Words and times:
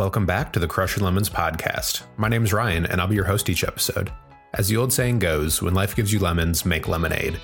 Welcome 0.00 0.24
back 0.24 0.50
to 0.54 0.58
the 0.58 0.66
Crush 0.66 0.96
Your 0.96 1.04
Lemons 1.04 1.28
podcast. 1.28 2.04
My 2.16 2.26
name 2.26 2.42
is 2.42 2.54
Ryan, 2.54 2.86
and 2.86 3.02
I'll 3.02 3.06
be 3.06 3.16
your 3.16 3.26
host 3.26 3.50
each 3.50 3.64
episode. 3.64 4.10
As 4.54 4.66
the 4.66 4.78
old 4.78 4.94
saying 4.94 5.18
goes, 5.18 5.60
when 5.60 5.74
life 5.74 5.94
gives 5.94 6.10
you 6.10 6.18
lemons, 6.20 6.64
make 6.64 6.88
lemonade. 6.88 7.38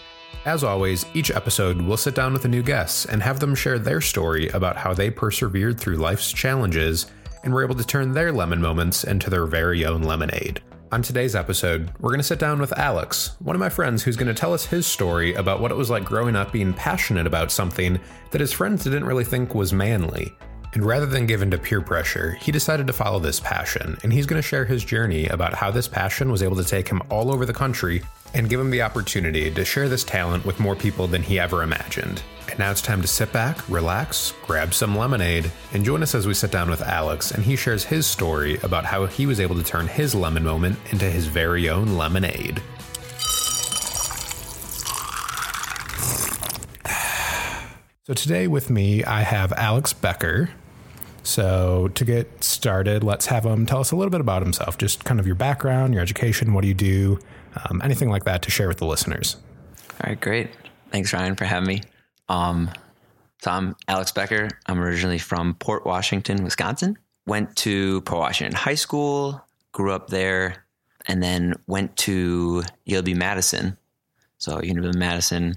As 0.46 0.64
always, 0.64 1.04
each 1.12 1.30
episode 1.30 1.82
we'll 1.82 1.98
sit 1.98 2.14
down 2.14 2.32
with 2.32 2.46
a 2.46 2.48
new 2.48 2.62
guest 2.62 3.08
and 3.10 3.22
have 3.22 3.40
them 3.40 3.54
share 3.54 3.78
their 3.78 4.00
story 4.00 4.48
about 4.48 4.78
how 4.78 4.94
they 4.94 5.10
persevered 5.10 5.78
through 5.78 5.98
life's 5.98 6.32
challenges 6.32 7.08
and 7.44 7.52
were 7.52 7.62
able 7.62 7.74
to 7.74 7.84
turn 7.84 8.12
their 8.12 8.32
lemon 8.32 8.62
moments 8.62 9.04
into 9.04 9.28
their 9.28 9.44
very 9.44 9.84
own 9.84 10.02
lemonade. 10.02 10.62
On 10.92 11.02
today's 11.02 11.36
episode, 11.36 11.90
we're 12.00 12.08
going 12.08 12.20
to 12.20 12.24
sit 12.24 12.38
down 12.38 12.58
with 12.58 12.78
Alex, 12.78 13.36
one 13.40 13.54
of 13.54 13.60
my 13.60 13.68
friends 13.68 14.02
who's 14.02 14.16
going 14.16 14.34
to 14.34 14.40
tell 14.40 14.54
us 14.54 14.64
his 14.64 14.86
story 14.86 15.34
about 15.34 15.60
what 15.60 15.72
it 15.72 15.76
was 15.76 15.90
like 15.90 16.06
growing 16.06 16.36
up 16.36 16.52
being 16.52 16.72
passionate 16.72 17.26
about 17.26 17.52
something 17.52 18.00
that 18.30 18.40
his 18.40 18.54
friends 18.54 18.82
didn't 18.82 19.04
really 19.04 19.24
think 19.24 19.54
was 19.54 19.74
manly. 19.74 20.32
And 20.74 20.84
rather 20.84 21.06
than 21.06 21.26
give 21.26 21.42
in 21.42 21.50
to 21.52 21.58
peer 21.58 21.80
pressure, 21.80 22.32
he 22.40 22.52
decided 22.52 22.86
to 22.86 22.92
follow 22.92 23.18
this 23.18 23.40
passion, 23.40 23.96
and 24.02 24.12
he's 24.12 24.26
going 24.26 24.40
to 24.40 24.46
share 24.46 24.64
his 24.64 24.84
journey 24.84 25.26
about 25.28 25.54
how 25.54 25.70
this 25.70 25.88
passion 25.88 26.30
was 26.30 26.42
able 26.42 26.56
to 26.56 26.64
take 26.64 26.88
him 26.88 27.02
all 27.08 27.32
over 27.32 27.46
the 27.46 27.52
country 27.52 28.02
and 28.34 28.50
give 28.50 28.60
him 28.60 28.70
the 28.70 28.82
opportunity 28.82 29.50
to 29.50 29.64
share 29.64 29.88
this 29.88 30.04
talent 30.04 30.44
with 30.44 30.60
more 30.60 30.76
people 30.76 31.06
than 31.06 31.22
he 31.22 31.40
ever 31.40 31.62
imagined. 31.62 32.22
And 32.50 32.58
now 32.58 32.70
it's 32.70 32.82
time 32.82 33.02
to 33.02 33.08
sit 33.08 33.32
back, 33.32 33.68
relax, 33.68 34.32
grab 34.46 34.74
some 34.74 34.96
lemonade, 34.96 35.50
and 35.72 35.84
join 35.84 36.02
us 36.02 36.14
as 36.14 36.26
we 36.26 36.34
sit 36.34 36.52
down 36.52 36.70
with 36.70 36.82
Alex 36.82 37.30
and 37.30 37.42
he 37.42 37.56
shares 37.56 37.84
his 37.84 38.06
story 38.06 38.58
about 38.62 38.84
how 38.84 39.06
he 39.06 39.26
was 39.26 39.40
able 39.40 39.56
to 39.56 39.64
turn 39.64 39.88
his 39.88 40.14
lemon 40.14 40.44
moment 40.44 40.78
into 40.90 41.06
his 41.06 41.26
very 41.26 41.68
own 41.68 41.96
lemonade. 41.96 42.62
So 48.04 48.14
today 48.14 48.46
with 48.46 48.70
me, 48.70 49.02
I 49.02 49.22
have 49.22 49.52
Alex 49.54 49.92
Becker. 49.92 50.50
So 51.26 51.88
to 51.88 52.04
get 52.04 52.44
started, 52.44 53.02
let's 53.02 53.26
have 53.26 53.44
him 53.44 53.66
tell 53.66 53.80
us 53.80 53.90
a 53.90 53.96
little 53.96 54.12
bit 54.12 54.20
about 54.20 54.42
himself, 54.42 54.78
just 54.78 55.04
kind 55.04 55.18
of 55.18 55.26
your 55.26 55.34
background, 55.34 55.92
your 55.92 56.00
education, 56.00 56.52
what 56.54 56.62
do 56.62 56.68
you 56.68 56.74
do, 56.74 57.18
um, 57.64 57.82
anything 57.82 58.08
like 58.08 58.22
that 58.24 58.42
to 58.42 58.50
share 58.52 58.68
with 58.68 58.78
the 58.78 58.86
listeners. 58.86 59.36
All 59.90 60.08
right, 60.08 60.20
great. 60.20 60.50
Thanks, 60.92 61.12
Ryan, 61.12 61.34
for 61.34 61.44
having 61.44 61.66
me. 61.66 61.82
Um, 62.28 62.70
so 63.42 63.50
I'm 63.50 63.74
Alex 63.88 64.12
Becker. 64.12 64.50
I'm 64.66 64.78
originally 64.78 65.18
from 65.18 65.54
Port 65.54 65.84
Washington, 65.84 66.44
Wisconsin. 66.44 66.96
Went 67.26 67.56
to 67.56 68.02
Port 68.02 68.20
Washington 68.20 68.56
High 68.56 68.76
School, 68.76 69.44
grew 69.72 69.90
up 69.90 70.10
there, 70.10 70.64
and 71.08 71.20
then 71.20 71.54
went 71.66 71.96
to 71.96 72.62
UW 72.86 73.16
Madison. 73.16 73.76
So 74.38 74.62
University 74.62 74.96
of 74.96 75.00
Madison. 75.00 75.56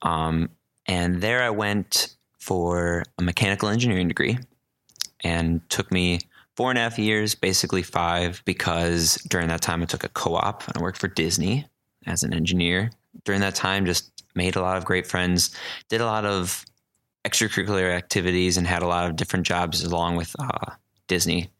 Um, 0.00 0.48
and 0.86 1.20
there 1.20 1.42
I 1.42 1.50
went 1.50 2.14
for 2.38 3.02
a 3.18 3.22
mechanical 3.22 3.68
engineering 3.68 4.08
degree 4.08 4.38
and 5.24 5.60
took 5.68 5.90
me 5.92 6.20
four 6.56 6.70
and 6.70 6.78
a 6.78 6.82
half 6.82 6.98
years, 6.98 7.34
basically 7.34 7.82
five, 7.82 8.42
because 8.44 9.14
during 9.28 9.48
that 9.48 9.62
time 9.62 9.82
I 9.82 9.86
took 9.86 10.04
a 10.04 10.08
co-op 10.08 10.66
and 10.66 10.76
I 10.76 10.82
worked 10.82 10.98
for 10.98 11.08
Disney 11.08 11.66
as 12.06 12.22
an 12.22 12.32
engineer. 12.32 12.90
During 13.24 13.40
that 13.42 13.54
time, 13.54 13.86
just 13.86 14.24
made 14.34 14.56
a 14.56 14.60
lot 14.60 14.76
of 14.76 14.84
great 14.84 15.06
friends, 15.06 15.54
did 15.88 16.00
a 16.00 16.06
lot 16.06 16.24
of 16.24 16.64
extracurricular 17.24 17.92
activities, 17.92 18.56
and 18.56 18.66
had 18.66 18.82
a 18.82 18.86
lot 18.86 19.08
of 19.08 19.16
different 19.16 19.46
jobs 19.46 19.82
along 19.84 20.16
with 20.16 20.34
uh, 20.38 20.72
Disney. 21.06 21.50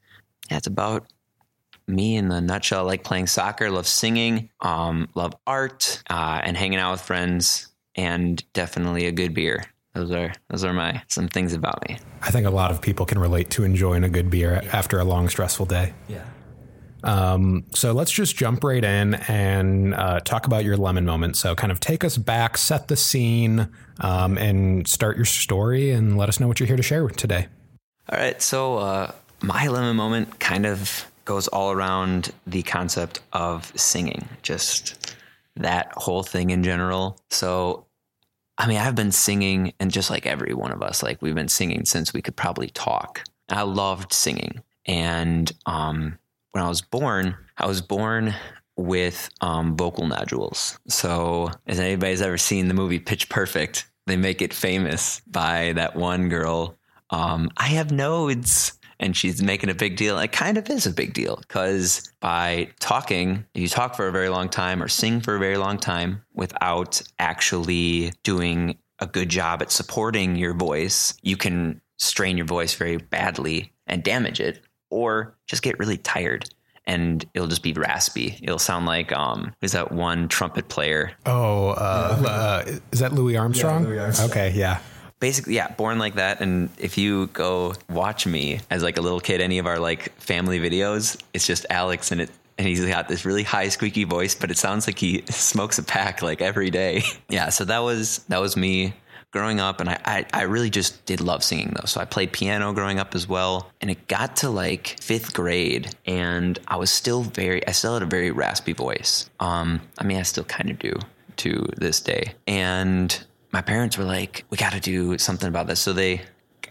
That's 0.49 0.67
about 0.67 1.07
me 1.87 2.17
in 2.17 2.29
the 2.29 2.41
nutshell. 2.41 2.85
Like 2.85 3.05
playing 3.05 3.27
soccer, 3.27 3.71
love 3.71 3.87
singing, 3.87 4.51
um, 4.61 5.09
love 5.15 5.35
art, 5.47 6.03
uh, 6.11 6.41
and 6.43 6.57
hanging 6.57 6.79
out 6.79 6.93
with 6.93 7.01
friends, 7.01 7.69
and 7.95 8.43
definitely 8.53 9.07
a 9.07 9.13
good 9.13 9.35
beer. 9.35 9.65
Those 9.95 10.11
are 10.11 10.33
those 10.49 10.65
are 10.65 10.73
my 10.73 11.03
some 11.09 11.29
things 11.29 11.55
about 11.55 11.89
me. 11.89 11.99
I 12.23 12.31
think 12.31 12.47
a 12.47 12.51
lot 12.51 12.71
of 12.71 12.81
people 12.81 13.07
can 13.07 13.19
relate 13.19 13.51
to 13.51 13.65
enjoying 13.65 14.05
a 14.05 14.09
good 14.09 14.31
beer 14.31 14.63
after 14.73 14.99
a 14.99 15.05
long, 15.05 15.29
stressful 15.29 15.67
day. 15.67 15.95
Yeah. 16.09 16.25
Um, 17.05 17.65
so 17.75 17.93
let's 17.93 18.11
just 18.11 18.37
jump 18.37 18.65
right 18.65 18.83
in 18.83 19.15
and 19.15 19.95
uh, 19.95 20.21
talk 20.21 20.47
about 20.47 20.65
your 20.65 20.77
lemon 20.77 21.05
moment. 21.05 21.37
So, 21.37 21.55
kind 21.55 21.71
of 21.71 21.81
take 21.81 22.05
us 22.05 22.17
back, 22.17 22.59
set 22.59 22.89
the 22.89 22.97
scene, 22.97 23.69
um, 24.01 24.37
and 24.37 24.87
start 24.89 25.17
your 25.17 25.25
story, 25.25 25.91
and 25.91 26.17
let 26.17 26.29
us 26.29 26.41
know 26.41 26.49
what 26.49 26.59
you're 26.59 26.67
here 26.67 26.77
to 26.77 26.83
share 26.83 27.07
today. 27.09 27.47
All 28.11 28.19
right. 28.19 28.41
So, 28.43 28.79
uh, 28.79 29.13
my 29.41 29.69
lemon 29.69 29.97
moment 29.97 30.41
kind 30.41 30.67
of 30.67 31.07
goes 31.25 31.47
all 31.49 31.71
around 31.71 32.33
the 32.47 32.63
concept 32.63 33.21
of 33.33 33.73
singing, 33.77 34.29
just 34.43 35.15
that 35.57 35.93
whole 35.93 36.23
thing 36.23 36.51
in 36.51 36.65
general. 36.65 37.21
So, 37.31 37.87
I 38.59 38.67
mean, 38.67 38.79
I've 38.79 38.97
been 38.97 39.13
singing, 39.13 39.73
and 39.79 39.91
just 39.91 40.11
like 40.11 40.27
every 40.27 40.53
one 40.53 40.73
of 40.73 40.83
us, 40.83 41.03
like 41.03 41.23
we've 41.23 41.35
been 41.35 41.49
singing 41.49 41.85
since 41.85 42.13
we 42.13 42.21
could 42.21 42.37
probably 42.37 42.69
talk. 42.69 43.23
I 43.49 43.63
loved 43.63 44.13
singing, 44.13 44.63
and 44.85 45.51
um, 45.65 46.19
when 46.53 46.65
I 46.65 46.69
was 46.69 46.83
born, 46.83 47.37
I 47.57 47.67
was 47.67 47.81
born 47.81 48.35
with 48.77 49.31
um, 49.41 49.77
vocal 49.77 50.07
nodules. 50.07 50.79
So, 50.89 51.51
as 51.67 51.79
anybody's 51.79 52.21
ever 52.21 52.39
seen 52.39 52.69
the 52.69 52.75
movie 52.75 52.99
Pitch 52.99 53.29
Perfect, 53.29 53.89
they 54.07 54.17
make 54.17 54.43
it 54.43 54.53
famous 54.53 55.21
by 55.27 55.73
that 55.75 55.95
one 55.95 56.29
girl. 56.29 56.77
Um, 57.11 57.51
I 57.57 57.69
have 57.69 57.93
nodes. 57.93 58.78
And 59.01 59.17
she's 59.17 59.43
making 59.43 59.71
a 59.71 59.75
big 59.75 59.97
deal. 59.97 60.19
It 60.19 60.33
kind 60.33 60.59
of 60.59 60.69
is 60.69 60.87
a 60.87 60.93
big 60.93 61.13
deal 61.13 61.37
because 61.37 62.13
by 62.21 62.71
talking, 62.81 63.45
you 63.55 63.69
talk 63.69 63.95
for 63.95 64.09
a 64.09 64.13
very 64.13 64.29
long 64.29 64.49
time 64.49 64.83
or 64.83 64.89
sing 64.89 65.21
for 65.21 65.37
a 65.37 65.39
very 65.39 65.57
long 65.57 65.79
time 65.79 66.23
without 66.35 67.01
actually 67.19 68.13
doing 68.25 68.77
a 68.99 69.07
good 69.07 69.29
job 69.29 69.63
at 69.63 69.71
supporting 69.71 70.37
your 70.37 70.55
voice, 70.55 71.15
you 71.23 71.37
can 71.37 71.81
strain 71.99 72.37
your 72.37 72.47
voice 72.47 72.75
very 72.75 72.97
badly 72.97 73.73
and 73.87 74.03
damage 74.03 74.41
it 74.41 74.61
or 74.91 75.37
just 75.47 75.63
get 75.63 75.79
really 75.79 75.97
tired 75.97 76.49
and 76.89 77.27
it'll 77.35 77.49
just 77.49 77.63
be 77.63 77.75
raspy. 77.75 78.39
It'll 78.43 78.59
sound 78.59 78.87
like 78.87 79.13
um, 79.13 79.55
is 79.61 79.73
that 79.73 79.93
one 79.93 80.27
trumpet 80.27 80.69
player? 80.69 81.13
Oh, 81.27 81.69
uh, 81.69 82.23
uh, 82.27 82.79
is 82.91 83.01
that 83.01 83.13
Louis 83.13 83.37
Armstrong? 83.37 83.83
Yeah, 83.83 83.89
Louis 83.89 83.99
Armstrong. 83.99 84.31
Okay, 84.31 84.53
yeah. 84.55 84.81
Basically, 85.21 85.55
yeah, 85.55 85.69
born 85.73 85.99
like 85.99 86.15
that. 86.15 86.41
And 86.41 86.71
if 86.79 86.97
you 86.97 87.27
go 87.29 87.75
watch 87.89 88.27
me 88.27 88.61
as 88.71 88.83
like 88.83 88.99
a 88.99 89.01
little 89.01 89.21
kid, 89.21 89.41
any 89.41 89.59
of 89.59 89.67
our 89.67 89.79
like 89.79 90.13
family 90.21 90.61
videos, 90.61 91.21
it's 91.35 91.47
just 91.47 91.67
Alex 91.71 92.13
and 92.13 92.23
it. 92.23 92.31
And 92.57 92.67
he's 92.67 92.85
got 92.85 93.07
this 93.07 93.25
really 93.25 93.45
high 93.45 93.69
squeaky 93.69 94.03
voice, 94.03 94.35
but 94.35 94.51
it 94.51 94.59
sounds 94.59 94.89
like 94.89 94.99
he 94.99 95.23
smokes 95.31 95.79
a 95.79 95.83
pack 95.85 96.23
like 96.23 96.43
every 96.43 96.71
day. 96.71 97.03
yeah, 97.29 97.51
so 97.51 97.65
that 97.65 97.79
was 97.81 98.19
that 98.29 98.41
was 98.41 98.57
me 98.57 98.95
growing 99.31 99.61
up 99.61 99.81
and 99.81 99.91
I, 99.91 100.01
I, 100.05 100.27
I, 100.33 100.43
really 100.43 100.71
just 100.71 101.05
did 101.05 101.21
love 101.21 101.45
singing 101.45 101.75
though. 101.77 101.85
So 101.85 102.01
I 102.01 102.07
played 102.07 102.33
piano 102.33 102.73
growing 102.73 102.99
up 102.99 103.15
as 103.15 103.29
well. 103.29 103.71
And 103.81 103.91
it 103.91 104.09
got 104.09 104.37
to 104.37 104.51
like 104.51 104.97
fifth 105.01 105.35
grade 105.35 105.95
and 106.07 106.59
I 106.67 106.77
was 106.77 106.91
still 106.91 107.23
very, 107.23 107.67
I 107.67 107.73
still 107.73 107.95
had 107.95 108.03
a 108.03 108.07
very 108.07 108.31
raspy 108.31 108.73
voice. 108.73 109.29
Um, 109.39 109.83
I 109.99 110.05
mean, 110.05 110.19
I 110.19 110.23
still 110.23 110.45
kind 110.45 110.71
of 110.71 110.79
do 110.79 110.95
to 111.39 111.69
this 111.77 112.01
day. 112.01 112.35
And 112.47 113.19
my 113.53 113.63
parents 113.63 113.97
were 113.97 114.05
like, 114.05 114.45
we 114.51 114.57
got 114.57 114.73
to 114.73 114.81
do 114.81 115.19
something 115.19 115.49
about 115.49 115.67
this. 115.67 115.81
So 115.81 115.93
they 115.93 116.23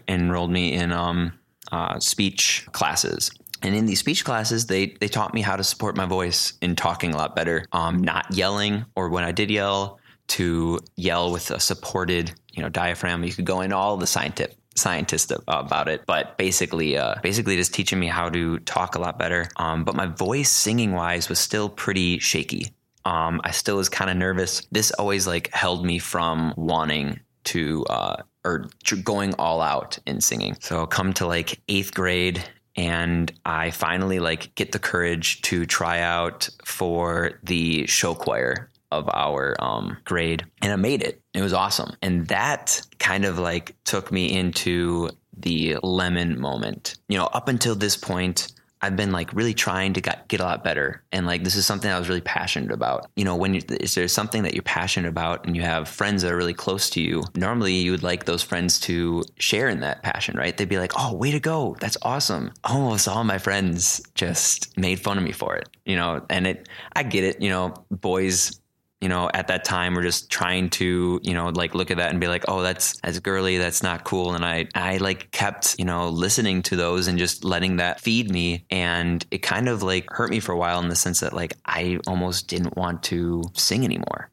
enrolled 0.06 0.50
me 0.50 0.72
in 0.72 0.92
um, 0.92 1.32
uh, 1.72 1.98
speech 2.00 2.66
classes. 2.72 3.30
And 3.62 3.74
in 3.74 3.86
these 3.86 3.98
speech 3.98 4.24
classes, 4.24 4.66
they 4.66 4.96
they 5.00 5.08
taught 5.08 5.34
me 5.34 5.40
how 5.42 5.56
to 5.56 5.64
support 5.64 5.96
my 5.96 6.06
voice 6.06 6.52
in 6.62 6.76
talking 6.76 7.12
a 7.12 7.16
lot 7.16 7.34
better, 7.34 7.66
um, 7.72 8.02
not 8.02 8.26
yelling, 8.32 8.84
or 8.94 9.08
when 9.08 9.24
I 9.24 9.32
did 9.32 9.50
yell, 9.50 9.98
to 10.28 10.78
yell 10.96 11.32
with 11.32 11.50
a 11.50 11.58
supported, 11.58 12.32
you 12.52 12.62
know, 12.62 12.68
diaphragm. 12.68 13.24
You 13.24 13.32
could 13.32 13.46
go 13.46 13.62
into 13.62 13.76
all 13.76 13.96
the 13.96 14.06
scientific 14.06 14.56
scientists 14.76 15.32
about 15.48 15.88
it, 15.88 16.02
but 16.06 16.38
basically, 16.38 16.96
uh, 16.96 17.16
basically 17.20 17.56
just 17.56 17.74
teaching 17.74 17.98
me 17.98 18.06
how 18.06 18.28
to 18.28 18.60
talk 18.60 18.94
a 18.94 19.00
lot 19.00 19.18
better. 19.18 19.48
Um, 19.56 19.82
but 19.82 19.96
my 19.96 20.06
voice, 20.06 20.50
singing 20.50 20.92
wise, 20.92 21.28
was 21.28 21.40
still 21.40 21.68
pretty 21.68 22.20
shaky. 22.20 22.72
Um, 23.04 23.40
I 23.44 23.50
still 23.50 23.76
was 23.76 23.88
kind 23.88 24.10
of 24.10 24.16
nervous. 24.16 24.66
This 24.70 24.90
always 24.92 25.26
like 25.26 25.52
held 25.52 25.84
me 25.84 25.98
from 25.98 26.54
wanting 26.56 27.20
to 27.44 27.84
uh, 27.86 28.22
or 28.44 28.68
going 29.02 29.34
all 29.34 29.60
out 29.60 29.98
in 30.06 30.20
singing. 30.20 30.56
So 30.60 30.86
come 30.86 31.12
to 31.14 31.26
like 31.26 31.60
eighth 31.68 31.94
grade 31.94 32.44
and 32.78 33.32
I 33.44 33.72
finally 33.72 34.20
like 34.20 34.54
get 34.54 34.72
the 34.72 34.78
courage 34.78 35.42
to 35.42 35.66
try 35.66 36.00
out 36.00 36.48
for 36.64 37.40
the 37.42 37.86
show 37.86 38.14
choir 38.14 38.70
of 38.90 39.10
our 39.12 39.54
um, 39.58 39.98
grade, 40.04 40.46
and 40.62 40.72
I 40.72 40.76
made 40.76 41.02
it. 41.02 41.20
It 41.34 41.42
was 41.42 41.52
awesome, 41.52 41.96
and 42.00 42.26
that 42.28 42.80
kind 42.98 43.24
of 43.24 43.38
like 43.38 43.74
took 43.84 44.10
me 44.12 44.32
into 44.32 45.10
the 45.36 45.76
lemon 45.82 46.40
moment. 46.40 46.96
You 47.08 47.18
know, 47.18 47.26
up 47.26 47.48
until 47.48 47.74
this 47.74 47.96
point, 47.96 48.52
I've 48.82 48.96
been 48.96 49.12
like 49.12 49.32
really 49.32 49.54
trying 49.54 49.92
to 49.94 50.00
get, 50.00 50.24
a 50.32 50.42
lot 50.42 50.62
better. 50.62 51.02
And 51.10 51.26
like, 51.26 51.42
this 51.42 51.56
is 51.56 51.66
something 51.66 51.90
I 51.90 51.98
was 51.98 52.08
really 52.08 52.20
passionate 52.20 52.70
about. 52.70 53.10
You 53.16 53.24
know, 53.24 53.34
when 53.34 53.54
you, 53.54 53.62
is 53.80 53.94
there 53.94 54.06
something 54.08 54.42
that 54.42 54.54
you're 54.54 54.62
passionate 54.62 55.08
about 55.08 55.46
and 55.46 55.56
you 55.56 55.62
have 55.62 55.88
friends 55.88 56.22
that 56.22 56.32
are 56.32 56.36
really 56.36 56.54
close 56.54 56.90
to 56.90 57.00
you, 57.00 57.24
normally 57.34 57.74
you 57.74 57.90
would 57.90 58.02
like 58.02 58.24
those 58.24 58.42
friends 58.42 58.78
to 58.80 59.24
share 59.38 59.68
in 59.68 59.80
that 59.80 60.02
passion, 60.02 60.36
right? 60.36 60.56
They'd 60.56 60.68
be 60.68 60.78
like, 60.78 60.92
oh, 60.96 61.14
way 61.14 61.32
to 61.32 61.40
go. 61.40 61.76
That's 61.80 61.96
awesome. 62.02 62.52
Oh, 62.64 62.88
Almost 62.88 63.08
all 63.08 63.24
my 63.24 63.38
friends 63.38 64.00
just 64.14 64.76
made 64.78 65.00
fun 65.00 65.18
of 65.18 65.24
me 65.24 65.32
for 65.32 65.56
it, 65.56 65.68
you 65.84 65.96
know, 65.96 66.24
and 66.30 66.46
it, 66.46 66.68
I 66.94 67.02
get 67.02 67.24
it, 67.24 67.42
you 67.42 67.50
know, 67.50 67.74
boys 67.90 68.60
you 69.00 69.08
know, 69.08 69.30
at 69.32 69.46
that 69.46 69.64
time 69.64 69.94
were 69.94 70.02
just 70.02 70.30
trying 70.30 70.70
to, 70.70 71.20
you 71.22 71.32
know, 71.32 71.50
like 71.50 71.74
look 71.74 71.90
at 71.90 71.98
that 71.98 72.10
and 72.10 72.20
be 72.20 72.26
like, 72.26 72.44
oh, 72.48 72.62
that's 72.62 72.98
as 73.04 73.20
girly, 73.20 73.56
that's 73.56 73.82
not 73.82 74.04
cool. 74.04 74.34
And 74.34 74.44
I 74.44 74.66
I 74.74 74.96
like 74.96 75.30
kept, 75.30 75.76
you 75.78 75.84
know, 75.84 76.08
listening 76.08 76.62
to 76.62 76.76
those 76.76 77.06
and 77.06 77.18
just 77.18 77.44
letting 77.44 77.76
that 77.76 78.00
feed 78.00 78.30
me. 78.30 78.64
And 78.70 79.24
it 79.30 79.38
kind 79.38 79.68
of 79.68 79.82
like 79.82 80.10
hurt 80.10 80.30
me 80.30 80.40
for 80.40 80.52
a 80.52 80.56
while 80.56 80.80
in 80.80 80.88
the 80.88 80.96
sense 80.96 81.20
that 81.20 81.32
like 81.32 81.54
I 81.64 82.00
almost 82.08 82.48
didn't 82.48 82.76
want 82.76 83.04
to 83.04 83.44
sing 83.54 83.84
anymore. 83.84 84.30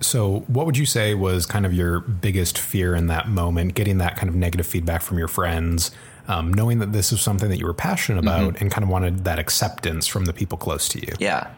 So, 0.00 0.40
what 0.46 0.66
would 0.66 0.76
you 0.76 0.86
say 0.86 1.14
was 1.14 1.46
kind 1.46 1.66
of 1.66 1.72
your 1.72 2.00
biggest 2.00 2.58
fear 2.58 2.94
in 2.94 3.08
that 3.08 3.28
moment, 3.28 3.74
getting 3.74 3.98
that 3.98 4.16
kind 4.16 4.28
of 4.28 4.34
negative 4.34 4.66
feedback 4.66 5.02
from 5.02 5.18
your 5.18 5.28
friends, 5.28 5.90
um, 6.28 6.52
knowing 6.52 6.78
that 6.78 6.92
this 6.92 7.12
is 7.12 7.20
something 7.20 7.48
that 7.48 7.58
you 7.58 7.66
were 7.66 7.74
passionate 7.74 8.20
about 8.20 8.54
mm-hmm. 8.54 8.62
and 8.62 8.70
kind 8.70 8.84
of 8.84 8.90
wanted 8.90 9.24
that 9.24 9.38
acceptance 9.38 10.06
from 10.06 10.26
the 10.26 10.32
people 10.32 10.56
close 10.56 10.88
to 10.90 11.00
you? 11.00 11.14
Yeah. 11.18 11.50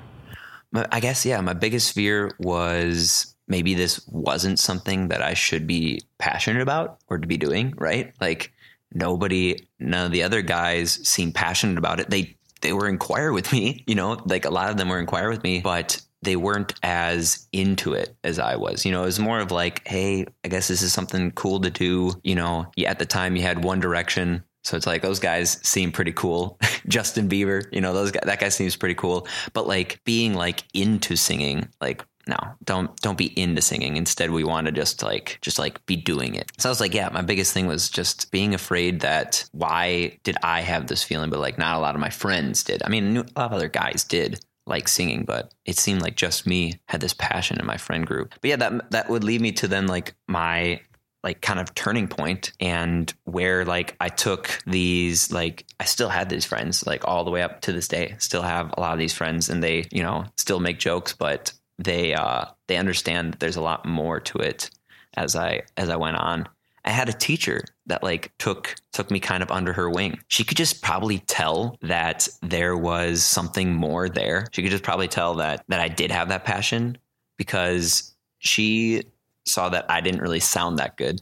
I 0.75 1.01
guess, 1.01 1.27
yeah, 1.27 1.41
my 1.41 1.55
biggest 1.55 1.93
fear 1.93 2.31
was 2.39 3.35
maybe 3.49 3.75
this 3.75 4.07
wasn't 4.07 4.59
something 4.59 5.09
that 5.09 5.23
I 5.23 5.35
should 5.35 5.67
be 5.67 6.03
passionate 6.19 6.63
about 6.63 6.99
or 7.09 7.19
to 7.19 7.27
be 7.27 7.37
doing, 7.37 7.75
right? 7.77 8.13
Like 8.21 8.53
nobody, 8.95 9.67
none 9.79 10.07
of 10.07 10.13
the 10.13 10.23
other 10.23 10.43
guys 10.43 11.07
seemed 11.07 11.35
passionate 11.35 11.79
about 11.79 11.99
it. 11.99 12.11
They, 12.11 12.37
they 12.61 12.73
were 12.73 12.89
inquire 12.89 13.33
with 13.33 13.53
me, 13.53 13.83
you 13.87 13.95
know, 13.95 14.21
like 14.27 14.45
a 14.45 14.51
lot 14.51 14.71
of 14.71 14.77
them 14.77 14.89
were 14.89 15.01
inquire 15.01 15.29
with 15.29 15.43
me, 15.43 15.61
but 15.61 16.01
they 16.23 16.37
weren't 16.37 16.75
as 16.83 17.49
into 17.53 17.95
it 17.95 18.15
as 18.23 18.39
I 18.39 18.57
was. 18.57 18.85
You 18.85 18.93
know, 18.93 19.03
it 19.03 19.07
was 19.07 19.19
more 19.19 19.41
of 19.41 19.51
like, 19.51 19.87
hey, 19.89 20.27
I 20.45 20.49
guess 20.49 20.69
this 20.69 20.83
is 20.83 20.93
something 20.93 21.31
cool 21.33 21.61
to 21.61 21.71
do. 21.71 22.13
You 22.23 22.35
know, 22.35 22.71
at 22.87 22.99
the 22.99 23.07
time 23.07 23.37
you 23.37 23.43
had 23.43 23.65
One 23.65 23.81
Direction. 23.81 24.45
So 24.63 24.77
it's 24.77 24.87
like 24.87 25.03
those 25.03 25.21
guys 25.21 25.59
seem 25.67 25.93
pretty 25.93 26.13
cool. 26.13 26.59
Justin 26.89 27.29
Bieber, 27.29 27.65
you 27.73 27.81
know, 27.81 27.93
those 27.93 28.11
guys, 28.11 28.23
that 28.27 28.41
guy 28.41 28.49
seems 28.49 28.77
pretty 28.77 28.95
cool. 28.95 29.27
But 29.53 29.67
like 29.67 30.01
being 30.05 30.35
like 30.35 30.65
into 30.75 31.17
singing, 31.17 31.69
like 31.81 32.05
no, 32.27 32.37
don't 32.65 32.95
don't 33.01 33.19
be 33.19 33.39
into 33.39 33.63
singing. 33.63 33.97
Instead, 33.97 34.31
we 34.31 34.45
want 34.45 34.67
to 34.67 34.73
just 34.73 35.03
like 35.03 35.39
just 35.41 35.59
like 35.59 35.85
be 35.87 35.97
doing 35.97 36.35
it. 36.35 36.51
So 36.59 36.69
I 36.69 36.71
was 36.71 36.81
like, 36.81 36.95
yeah, 36.95 37.09
my 37.09 37.23
biggest 37.23 37.53
thing 37.53 37.67
was 37.67 37.89
just 37.91 38.31
being 38.31 38.55
afraid 38.55 39.01
that 39.01 39.45
why 39.53 40.19
did 40.23 40.37
I 40.43 40.61
have 40.61 40.87
this 40.87 41.03
feeling, 41.03 41.31
but 41.31 41.41
like 41.41 41.59
not 41.59 41.77
a 41.77 41.81
lot 41.81 41.95
of 41.95 42.01
my 42.01 42.11
friends 42.11 42.63
did. 42.63 42.83
I 42.85 42.89
mean, 42.89 43.17
a 43.17 43.21
lot 43.21 43.31
of 43.37 43.53
other 43.53 43.69
guys 43.69 44.05
did 44.05 44.41
like 44.67 44.87
singing, 44.87 45.25
but 45.25 45.53
it 45.65 45.79
seemed 45.79 46.03
like 46.03 46.15
just 46.15 46.47
me 46.47 46.75
had 46.87 47.01
this 47.01 47.15
passion 47.15 47.59
in 47.59 47.67
my 47.67 47.79
friend 47.79 48.07
group. 48.07 48.35
But 48.41 48.49
yeah, 48.51 48.57
that 48.57 48.91
that 48.91 49.09
would 49.11 49.25
lead 49.25 49.41
me 49.41 49.53
to 49.53 49.67
then 49.67 49.87
like 49.87 50.15
my 50.29 50.81
like 51.23 51.41
kind 51.41 51.61
of 51.61 51.75
turning 51.75 52.09
point 52.09 52.53
and 52.61 53.13
where 53.25 53.65
like 53.65 53.97
I 54.01 54.09
took 54.09 54.59
these 54.67 55.31
like 55.31 55.67
I 55.79 55.85
still 55.85 56.09
had 56.09 56.31
these 56.31 56.47
friends 56.47 56.87
like 56.87 57.07
all 57.07 57.25
the 57.25 57.31
way 57.31 57.43
up 57.43 57.61
to 57.63 57.73
this 57.73 57.89
day. 57.89 58.15
Still 58.19 58.43
have 58.43 58.73
a 58.77 58.81
lot 58.81 58.93
of 58.93 58.99
these 58.99 59.13
friends 59.13 59.49
and 59.51 59.63
they, 59.63 59.87
you 59.91 60.03
know, 60.03 60.25
still 60.37 60.61
make 60.61 60.79
jokes, 60.79 61.13
but 61.13 61.53
they 61.79 62.15
uh 62.15 62.47
they 62.69 62.77
understand 62.77 63.33
that 63.33 63.41
there's 63.41 63.57
a 63.57 63.63
lot 63.63 63.85
more 63.85 64.21
to 64.21 64.39
it 64.39 64.71
as 65.15 65.37
I 65.37 65.63
as 65.77 65.91
I 65.91 65.97
went 65.97 66.17
on. 66.17 66.49
I 66.85 66.91
had 66.91 67.11
a 67.11 67.15
teacher 67.15 67.65
that 67.87 68.03
like 68.03 68.33
took 68.39 68.75
took 68.93 69.11
me 69.11 69.21
kind 69.21 69.43
of 69.43 69.51
under 69.51 69.75
her 69.75 69.91
wing. 69.91 70.19
She 70.29 70.45
could 70.45 70.57
just 70.57 70.83
probably 70.83 71.19
tell 71.19 71.77
that 71.83 72.29
there 72.41 72.77
was 72.77 73.23
something 73.23 73.75
more 73.75 74.09
there. 74.09 74.47
She 74.53 74.63
could 74.63 74.71
just 74.71 74.85
probably 74.85 75.09
tell 75.09 75.35
that 75.35 75.65
that 75.69 75.81
I 75.81 75.89
did 75.89 76.11
have 76.11 76.31
that 76.31 76.45
passion 76.45 76.97
because 77.37 78.15
she 78.39 79.03
saw 79.47 79.69
that 79.71 79.87
I 79.89 80.01
didn't 80.01 80.21
really 80.21 80.41
sound 80.41 80.79
that 80.79 80.97
good 80.97 81.21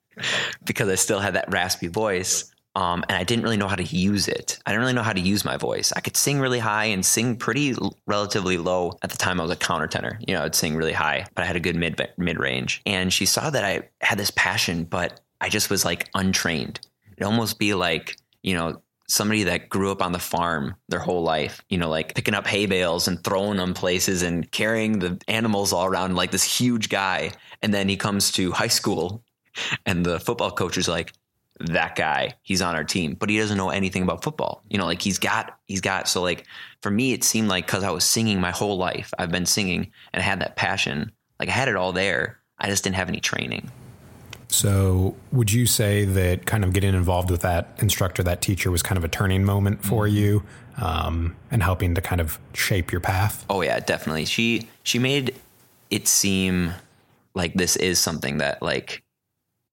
because 0.64 0.88
I 0.88 0.94
still 0.96 1.20
had 1.20 1.34
that 1.34 1.52
raspy 1.52 1.88
voice. 1.88 2.52
Um, 2.74 3.02
and 3.08 3.18
I 3.18 3.24
didn't 3.24 3.42
really 3.42 3.56
know 3.56 3.66
how 3.66 3.74
to 3.74 3.82
use 3.82 4.28
it. 4.28 4.60
I 4.64 4.70
didn't 4.70 4.82
really 4.82 4.92
know 4.92 5.02
how 5.02 5.12
to 5.12 5.20
use 5.20 5.44
my 5.44 5.56
voice. 5.56 5.92
I 5.96 6.00
could 6.00 6.16
sing 6.16 6.38
really 6.38 6.60
high 6.60 6.84
and 6.84 7.04
sing 7.04 7.34
pretty 7.34 7.72
l- 7.72 7.96
relatively 8.06 8.56
low. 8.56 8.92
At 9.02 9.10
the 9.10 9.16
time, 9.16 9.40
I 9.40 9.42
was 9.42 9.50
a 9.50 9.56
countertenor. 9.56 10.16
You 10.28 10.34
know, 10.34 10.44
I'd 10.44 10.54
sing 10.54 10.76
really 10.76 10.92
high, 10.92 11.26
but 11.34 11.42
I 11.42 11.46
had 11.46 11.56
a 11.56 11.60
good 11.60 11.74
mid 11.74 12.00
mid 12.18 12.38
range. 12.38 12.80
And 12.86 13.12
she 13.12 13.26
saw 13.26 13.50
that 13.50 13.64
I 13.64 13.88
had 14.00 14.18
this 14.18 14.30
passion, 14.30 14.84
but 14.84 15.20
I 15.40 15.48
just 15.48 15.70
was 15.70 15.84
like 15.84 16.08
untrained. 16.14 16.78
It'd 17.12 17.24
almost 17.24 17.58
be 17.58 17.74
like 17.74 18.16
you 18.42 18.54
know 18.54 18.80
somebody 19.08 19.44
that 19.44 19.68
grew 19.68 19.90
up 19.90 20.02
on 20.02 20.12
the 20.12 20.18
farm 20.18 20.76
their 20.88 21.00
whole 21.00 21.22
life, 21.22 21.62
you 21.68 21.78
know, 21.78 21.88
like 21.88 22.14
picking 22.14 22.34
up 22.34 22.46
hay 22.46 22.66
bales 22.66 23.08
and 23.08 23.22
throwing 23.24 23.56
them 23.56 23.74
places 23.74 24.22
and 24.22 24.50
carrying 24.52 24.98
the 24.98 25.18
animals 25.26 25.72
all 25.72 25.86
around 25.86 26.14
like 26.14 26.30
this 26.30 26.44
huge 26.44 26.88
guy. 26.90 27.32
And 27.62 27.72
then 27.72 27.88
he 27.88 27.96
comes 27.96 28.30
to 28.32 28.52
high 28.52 28.68
school 28.68 29.24
and 29.86 30.04
the 30.04 30.20
football 30.20 30.50
coach 30.50 30.76
is 30.76 30.88
like, 30.88 31.12
that 31.60 31.96
guy, 31.96 32.34
he's 32.42 32.62
on 32.62 32.76
our 32.76 32.84
team, 32.84 33.14
but 33.14 33.28
he 33.28 33.36
doesn't 33.38 33.56
know 33.56 33.70
anything 33.70 34.04
about 34.04 34.22
football. 34.22 34.62
You 34.70 34.78
know, 34.78 34.86
like 34.86 35.02
he's 35.02 35.18
got, 35.18 35.58
he's 35.66 35.80
got, 35.80 36.06
so 36.06 36.22
like 36.22 36.44
for 36.82 36.90
me, 36.90 37.12
it 37.12 37.24
seemed 37.24 37.48
like 37.48 37.66
because 37.66 37.82
I 37.82 37.90
was 37.90 38.04
singing 38.04 38.40
my 38.40 38.52
whole 38.52 38.76
life, 38.76 39.12
I've 39.18 39.32
been 39.32 39.46
singing 39.46 39.90
and 40.12 40.22
I 40.22 40.24
had 40.24 40.40
that 40.40 40.54
passion, 40.54 41.10
like 41.40 41.48
I 41.48 41.52
had 41.52 41.66
it 41.66 41.74
all 41.74 41.92
there. 41.92 42.38
I 42.60 42.68
just 42.68 42.84
didn't 42.84 42.96
have 42.96 43.08
any 43.08 43.20
training. 43.20 43.72
So, 44.48 45.14
would 45.30 45.52
you 45.52 45.66
say 45.66 46.06
that 46.06 46.46
kind 46.46 46.64
of 46.64 46.72
getting 46.72 46.94
involved 46.94 47.30
with 47.30 47.42
that 47.42 47.76
instructor, 47.78 48.22
that 48.22 48.40
teacher, 48.40 48.70
was 48.70 48.82
kind 48.82 48.96
of 48.96 49.04
a 49.04 49.08
turning 49.08 49.44
moment 49.44 49.84
for 49.84 50.06
mm-hmm. 50.06 50.16
you, 50.16 50.42
um, 50.78 51.36
and 51.50 51.62
helping 51.62 51.94
to 51.94 52.00
kind 52.00 52.20
of 52.20 52.38
shape 52.54 52.90
your 52.90 53.02
path? 53.02 53.44
Oh 53.50 53.60
yeah, 53.60 53.78
definitely. 53.80 54.24
She 54.24 54.68
she 54.82 54.98
made 54.98 55.34
it 55.90 56.08
seem 56.08 56.72
like 57.34 57.54
this 57.54 57.76
is 57.76 57.98
something 57.98 58.38
that 58.38 58.62
like 58.62 59.02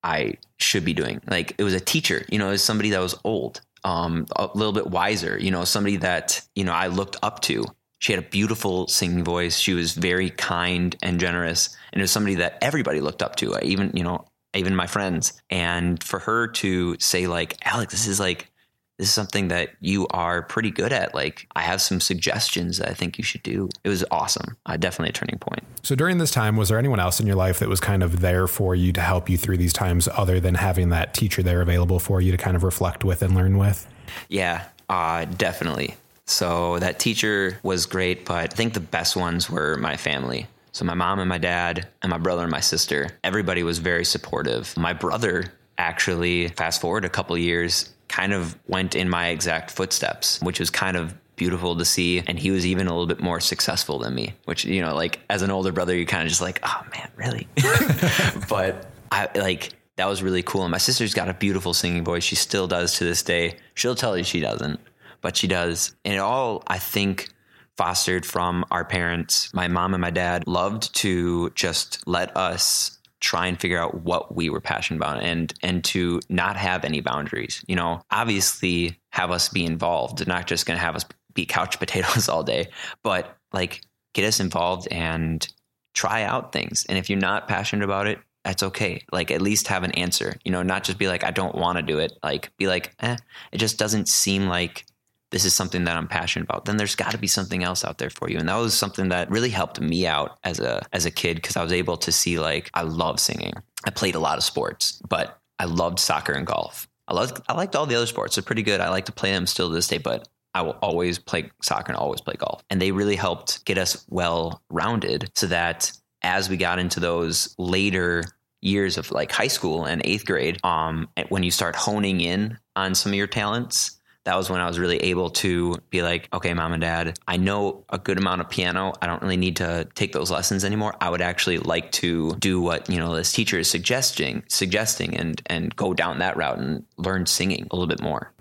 I 0.04 0.36
should 0.58 0.84
be 0.84 0.94
doing. 0.94 1.22
Like 1.28 1.56
it 1.58 1.64
was 1.64 1.74
a 1.74 1.80
teacher, 1.80 2.26
you 2.30 2.38
know, 2.38 2.50
as 2.50 2.64
somebody 2.64 2.90
that 2.92 3.00
was 3.00 3.18
old, 3.24 3.62
um, 3.84 4.28
a 4.36 4.50
little 4.54 4.74
bit 4.74 4.88
wiser, 4.88 5.38
you 5.40 5.52
know, 5.52 5.64
somebody 5.64 5.98
that 5.98 6.42
you 6.54 6.64
know 6.66 6.74
I 6.74 6.88
looked 6.88 7.18
up 7.24 7.42
to. 7.44 7.66
She 8.00 8.12
had 8.12 8.24
a 8.24 8.28
beautiful 8.28 8.88
singing 8.88 9.24
voice. 9.24 9.58
She 9.58 9.74
was 9.74 9.94
very 9.94 10.30
kind 10.30 10.96
and 11.02 11.20
generous, 11.20 11.76
and 11.94 12.02
it 12.02 12.04
was 12.04 12.12
somebody 12.12 12.36
that 12.36 12.58
everybody 12.62 13.00
looked 13.00 13.24
up 13.24 13.38
to. 13.38 13.56
I 13.56 13.62
even, 13.62 13.92
you 13.96 14.04
know, 14.04 14.26
even 14.56 14.76
my 14.76 14.88
friends. 14.88 15.42
And 15.50 16.02
for 16.04 16.20
her 16.20 16.48
to 16.48 16.98
say, 17.00 17.28
like, 17.28 17.58
Alex, 17.64 17.94
this 17.94 18.08
is 18.08 18.20
like, 18.20 18.52
this 18.98 19.10
is 19.10 19.14
something 19.14 19.50
that 19.50 19.72
you 19.82 20.08
are 20.12 20.42
pretty 20.42 20.72
good 20.72 20.94
at. 20.94 21.14
Like, 21.14 21.48
I 21.56 21.62
have 21.62 21.82
some 21.82 22.00
suggestions 22.00 22.78
that 22.78 22.90
I 22.90 22.94
think 22.94 23.18
you 23.18 23.24
should 23.24 23.44
do. 23.44 23.70
It 23.84 23.90
was 23.90 24.06
awesome. 24.10 24.56
Uh, 24.66 24.78
definitely 24.78 25.10
a 25.10 25.14
turning 25.14 25.38
point. 25.38 25.64
So, 25.84 25.96
during 25.96 26.18
this 26.18 26.32
time, 26.32 26.56
was 26.56 26.70
there 26.70 26.80
anyone 26.80 27.00
else 27.00 27.20
in 27.20 27.28
your 27.28 27.36
life 27.36 27.60
that 27.60 27.68
was 27.68 27.82
kind 27.82 28.04
of 28.04 28.22
there 28.22 28.48
for 28.48 28.74
you 28.74 28.94
to 28.94 29.02
help 29.02 29.30
you 29.30 29.38
through 29.38 29.58
these 29.58 29.74
times 29.74 30.08
other 30.14 30.40
than 30.40 30.56
having 30.56 30.90
that 30.90 31.14
teacher 31.14 31.44
there 31.44 31.62
available 31.62 32.00
for 32.00 32.22
you 32.22 32.32
to 32.32 32.38
kind 32.38 32.56
of 32.56 32.64
reflect 32.64 33.04
with 33.04 33.22
and 33.22 33.36
learn 33.36 33.58
with? 33.58 33.86
Yeah, 34.30 34.64
uh, 34.90 35.26
definitely. 35.26 35.96
So, 36.26 36.80
that 36.80 36.98
teacher 36.98 37.60
was 37.64 37.86
great, 37.86 38.26
but 38.26 38.38
I 38.38 38.48
think 38.48 38.74
the 38.74 38.80
best 38.80 39.18
ones 39.18 39.50
were 39.50 39.76
my 39.78 39.98
family. 39.98 40.48
So 40.76 40.84
my 40.84 40.94
mom 40.94 41.20
and 41.20 41.30
my 41.30 41.38
dad 41.38 41.88
and 42.02 42.10
my 42.10 42.18
brother 42.18 42.42
and 42.42 42.52
my 42.52 42.60
sister, 42.60 43.08
everybody 43.24 43.64
was 43.64 43.78
very 43.78 44.04
supportive. 44.04 44.76
My 44.76 44.92
brother 44.92 45.46
actually, 45.78 46.50
fast 46.50 46.82
forward 46.82 47.06
a 47.06 47.10
couple 47.10 47.38
years, 47.38 47.94
kind 48.10 48.34
of 48.34 48.58
went 48.68 48.94
in 48.94 49.10
my 49.10 49.30
exact 49.30 49.72
footsteps, 49.72 50.42
which 50.42 50.60
was 50.60 50.70
kind 50.70 50.98
of 50.98 51.16
beautiful 51.38 51.78
to 51.78 51.86
see. 51.86 52.22
And 52.28 52.38
he 52.38 52.52
was 52.52 52.66
even 52.66 52.88
a 52.88 52.90
little 52.90 53.08
bit 53.08 53.22
more 53.22 53.40
successful 53.40 54.00
than 54.00 54.14
me, 54.14 54.34
which, 54.44 54.66
you 54.66 54.82
know, 54.82 54.94
like 54.94 55.22
as 55.30 55.44
an 55.44 55.50
older 55.50 55.72
brother, 55.72 55.96
you're 55.96 56.06
kind 56.06 56.24
of 56.24 56.28
just 56.28 56.42
like, 56.42 56.60
oh 56.64 56.84
man, 56.92 57.10
really? 57.16 57.48
but 58.50 58.92
I 59.14 59.30
like, 59.34 59.72
that 59.96 60.10
was 60.10 60.22
really 60.22 60.44
cool. 60.44 60.64
And 60.64 60.72
my 60.72 60.78
sister's 60.78 61.14
got 61.14 61.30
a 61.30 61.34
beautiful 61.34 61.74
singing 61.74 62.04
voice. 62.04 62.26
She 62.26 62.36
still 62.36 62.68
does 62.68 62.98
to 62.98 63.06
this 63.06 63.24
day. 63.24 63.60
She'll 63.76 63.96
tell 63.96 64.18
you 64.18 64.26
she 64.26 64.42
doesn't, 64.42 64.82
but 65.22 65.38
she 65.38 65.48
does. 65.48 65.96
And 66.04 66.16
it 66.16 66.20
all, 66.20 66.64
I 66.68 66.80
think, 66.80 67.30
fostered 67.78 68.26
from 68.26 68.66
our 68.72 68.86
parents. 68.86 69.54
My 69.54 69.68
mom 69.68 69.94
and 69.94 70.02
my 70.02 70.10
dad 70.10 70.48
loved 70.48 70.96
to 70.96 71.50
just 71.52 72.08
let 72.08 72.36
us 72.36 72.96
try 73.20 73.48
and 73.48 73.60
figure 73.60 73.80
out 73.80 74.04
what 74.04 74.36
we 74.36 74.50
were 74.50 74.62
passionate 74.62 74.98
about 74.98 75.24
and 75.24 75.54
and 75.64 75.84
to 75.84 76.20
not 76.30 76.58
have 76.58 76.86
any 76.86 77.02
boundaries. 77.02 77.64
You 77.68 77.76
know, 77.76 78.02
obviously 78.12 79.00
have 79.10 79.32
us 79.32 79.50
be 79.50 79.66
involved. 79.66 80.20
They're 80.20 80.34
not 80.34 80.48
just 80.48 80.66
going 80.66 80.78
to 80.78 80.84
have 80.86 80.96
us 80.96 81.06
be 81.34 81.46
couch 81.46 81.80
potatoes 81.80 82.30
all 82.30 82.44
day, 82.44 82.68
but 83.04 83.38
like 83.52 83.82
get 84.14 84.26
us 84.26 84.40
involved 84.40 84.88
and 84.92 85.48
try 85.94 86.24
out 86.24 86.52
things. 86.52 86.86
And 86.88 86.98
if 86.98 87.10
you're 87.10 87.20
not 87.20 87.48
passionate 87.48 87.84
about 87.84 88.08
it, 88.08 88.20
that's 88.44 88.62
okay. 88.62 89.02
Like 89.12 89.32
at 89.32 89.42
least 89.42 89.70
have 89.70 89.84
an 89.84 89.92
answer. 89.92 90.36
You 90.46 90.52
know, 90.52 90.62
not 90.62 90.84
just 90.84 91.00
be 91.00 91.08
like 91.08 91.24
I 91.24 91.32
don't 91.32 91.56
want 91.56 91.78
to 91.78 91.82
do 91.82 92.00
it. 92.00 92.12
Like 92.22 92.56
be 92.58 92.68
like, 92.68 92.94
eh, 93.00 93.18
it 93.52 93.58
just 93.58 93.80
doesn't 93.80 94.08
seem 94.08 94.48
like 94.48 94.86
this 95.36 95.44
is 95.44 95.54
something 95.54 95.84
that 95.84 95.98
I'm 95.98 96.08
passionate 96.08 96.46
about, 96.46 96.64
then 96.64 96.78
there's 96.78 96.96
got 96.96 97.12
to 97.12 97.18
be 97.18 97.28
something 97.28 97.62
else 97.62 97.84
out 97.84 97.98
there 97.98 98.10
for 98.10 98.30
you. 98.30 98.38
And 98.38 98.48
that 98.48 98.56
was 98.56 98.74
something 98.74 99.10
that 99.10 99.30
really 99.30 99.50
helped 99.50 99.82
me 99.82 100.08
out 100.08 100.40
as 100.46 100.62
a 100.62 100.88
as 100.94 101.06
a 101.06 101.12
kid 101.12 101.36
because 101.36 101.58
I 101.58 101.62
was 101.62 101.74
able 101.74 101.98
to 101.98 102.12
see 102.14 102.40
like 102.40 102.70
I 102.74 102.84
love 102.84 103.20
singing. 103.20 103.52
I 103.84 103.90
played 103.90 104.16
a 104.16 104.20
lot 104.20 104.38
of 104.38 104.46
sports, 104.46 105.02
but 105.10 105.38
I 105.60 105.66
loved 105.66 106.00
soccer 106.00 106.32
and 106.32 106.48
golf. 106.48 106.88
I 107.10 107.16
loved 107.16 107.42
I 107.50 107.54
liked 107.54 107.76
all 107.76 107.86
the 107.86 107.96
other 107.96 108.06
sports. 108.06 108.36
They're 108.36 108.44
pretty 108.44 108.64
good. 108.64 108.80
I 108.80 108.88
like 108.88 109.08
to 109.08 109.12
play 109.12 109.34
them 109.34 109.46
still 109.46 109.68
to 109.68 109.76
this 109.76 109.90
day, 109.90 109.98
but 109.98 110.26
I 110.54 110.62
will 110.62 110.78
always 110.82 111.20
play 111.20 111.52
soccer 111.62 111.92
and 111.92 111.98
always 111.98 112.22
play 112.22 112.36
golf. 112.38 112.64
And 112.70 112.82
they 112.82 112.94
really 112.94 113.18
helped 113.18 113.66
get 113.66 113.78
us 113.78 114.06
well 114.08 114.62
rounded 114.70 115.32
so 115.36 115.48
that 115.48 115.92
as 116.22 116.50
we 116.50 116.56
got 116.56 116.80
into 116.80 117.02
those 117.02 117.54
later 117.58 118.24
years 118.62 118.98
of 118.98 119.12
like 119.12 119.34
high 119.34 119.48
school 119.48 119.84
and 119.84 120.02
eighth 120.06 120.26
grade, 120.26 120.64
um, 120.64 121.10
when 121.28 121.44
you 121.44 121.52
start 121.52 121.76
honing 121.76 122.22
in 122.22 122.58
on 122.78 122.96
some 122.96 123.12
of 123.12 123.18
your 123.18 123.28
talents, 123.28 124.00
that 124.26 124.36
was 124.36 124.50
when 124.50 124.60
I 124.60 124.68
was 124.68 124.80
really 124.80 124.98
able 124.98 125.30
to 125.30 125.76
be 125.92 126.02
like, 126.02 126.28
okay, 126.34 126.54
mom 126.54 126.74
and 126.74 126.82
dad, 126.82 127.18
I 127.28 127.38
know 127.38 127.86
a 127.90 128.00
good 128.00 128.18
amount 128.18 128.42
of 128.42 128.50
piano. 128.50 128.94
I 129.02 129.06
don't 129.06 129.22
really 129.22 129.38
need 129.38 129.56
to 129.58 129.88
take 129.94 130.14
those 130.14 130.32
lessons 130.32 130.66
anymore. 130.66 130.96
I 131.00 131.12
would 131.12 131.22
actually 131.22 131.60
like 131.60 131.92
to 131.94 132.36
do 132.38 132.60
what, 132.60 132.90
you 132.90 132.98
know, 132.98 133.16
this 133.16 133.32
teacher 133.32 133.60
is 133.60 133.70
suggesting, 133.70 134.44
suggesting 134.48 135.16
and, 135.16 135.42
and 135.46 135.76
go 135.76 135.94
down 135.94 136.20
that 136.20 136.38
route 136.38 136.58
and 136.58 136.84
learn 136.98 137.28
singing 137.28 137.68
a 137.70 137.76
little 137.76 137.88
bit 137.88 138.02
more. 138.02 138.32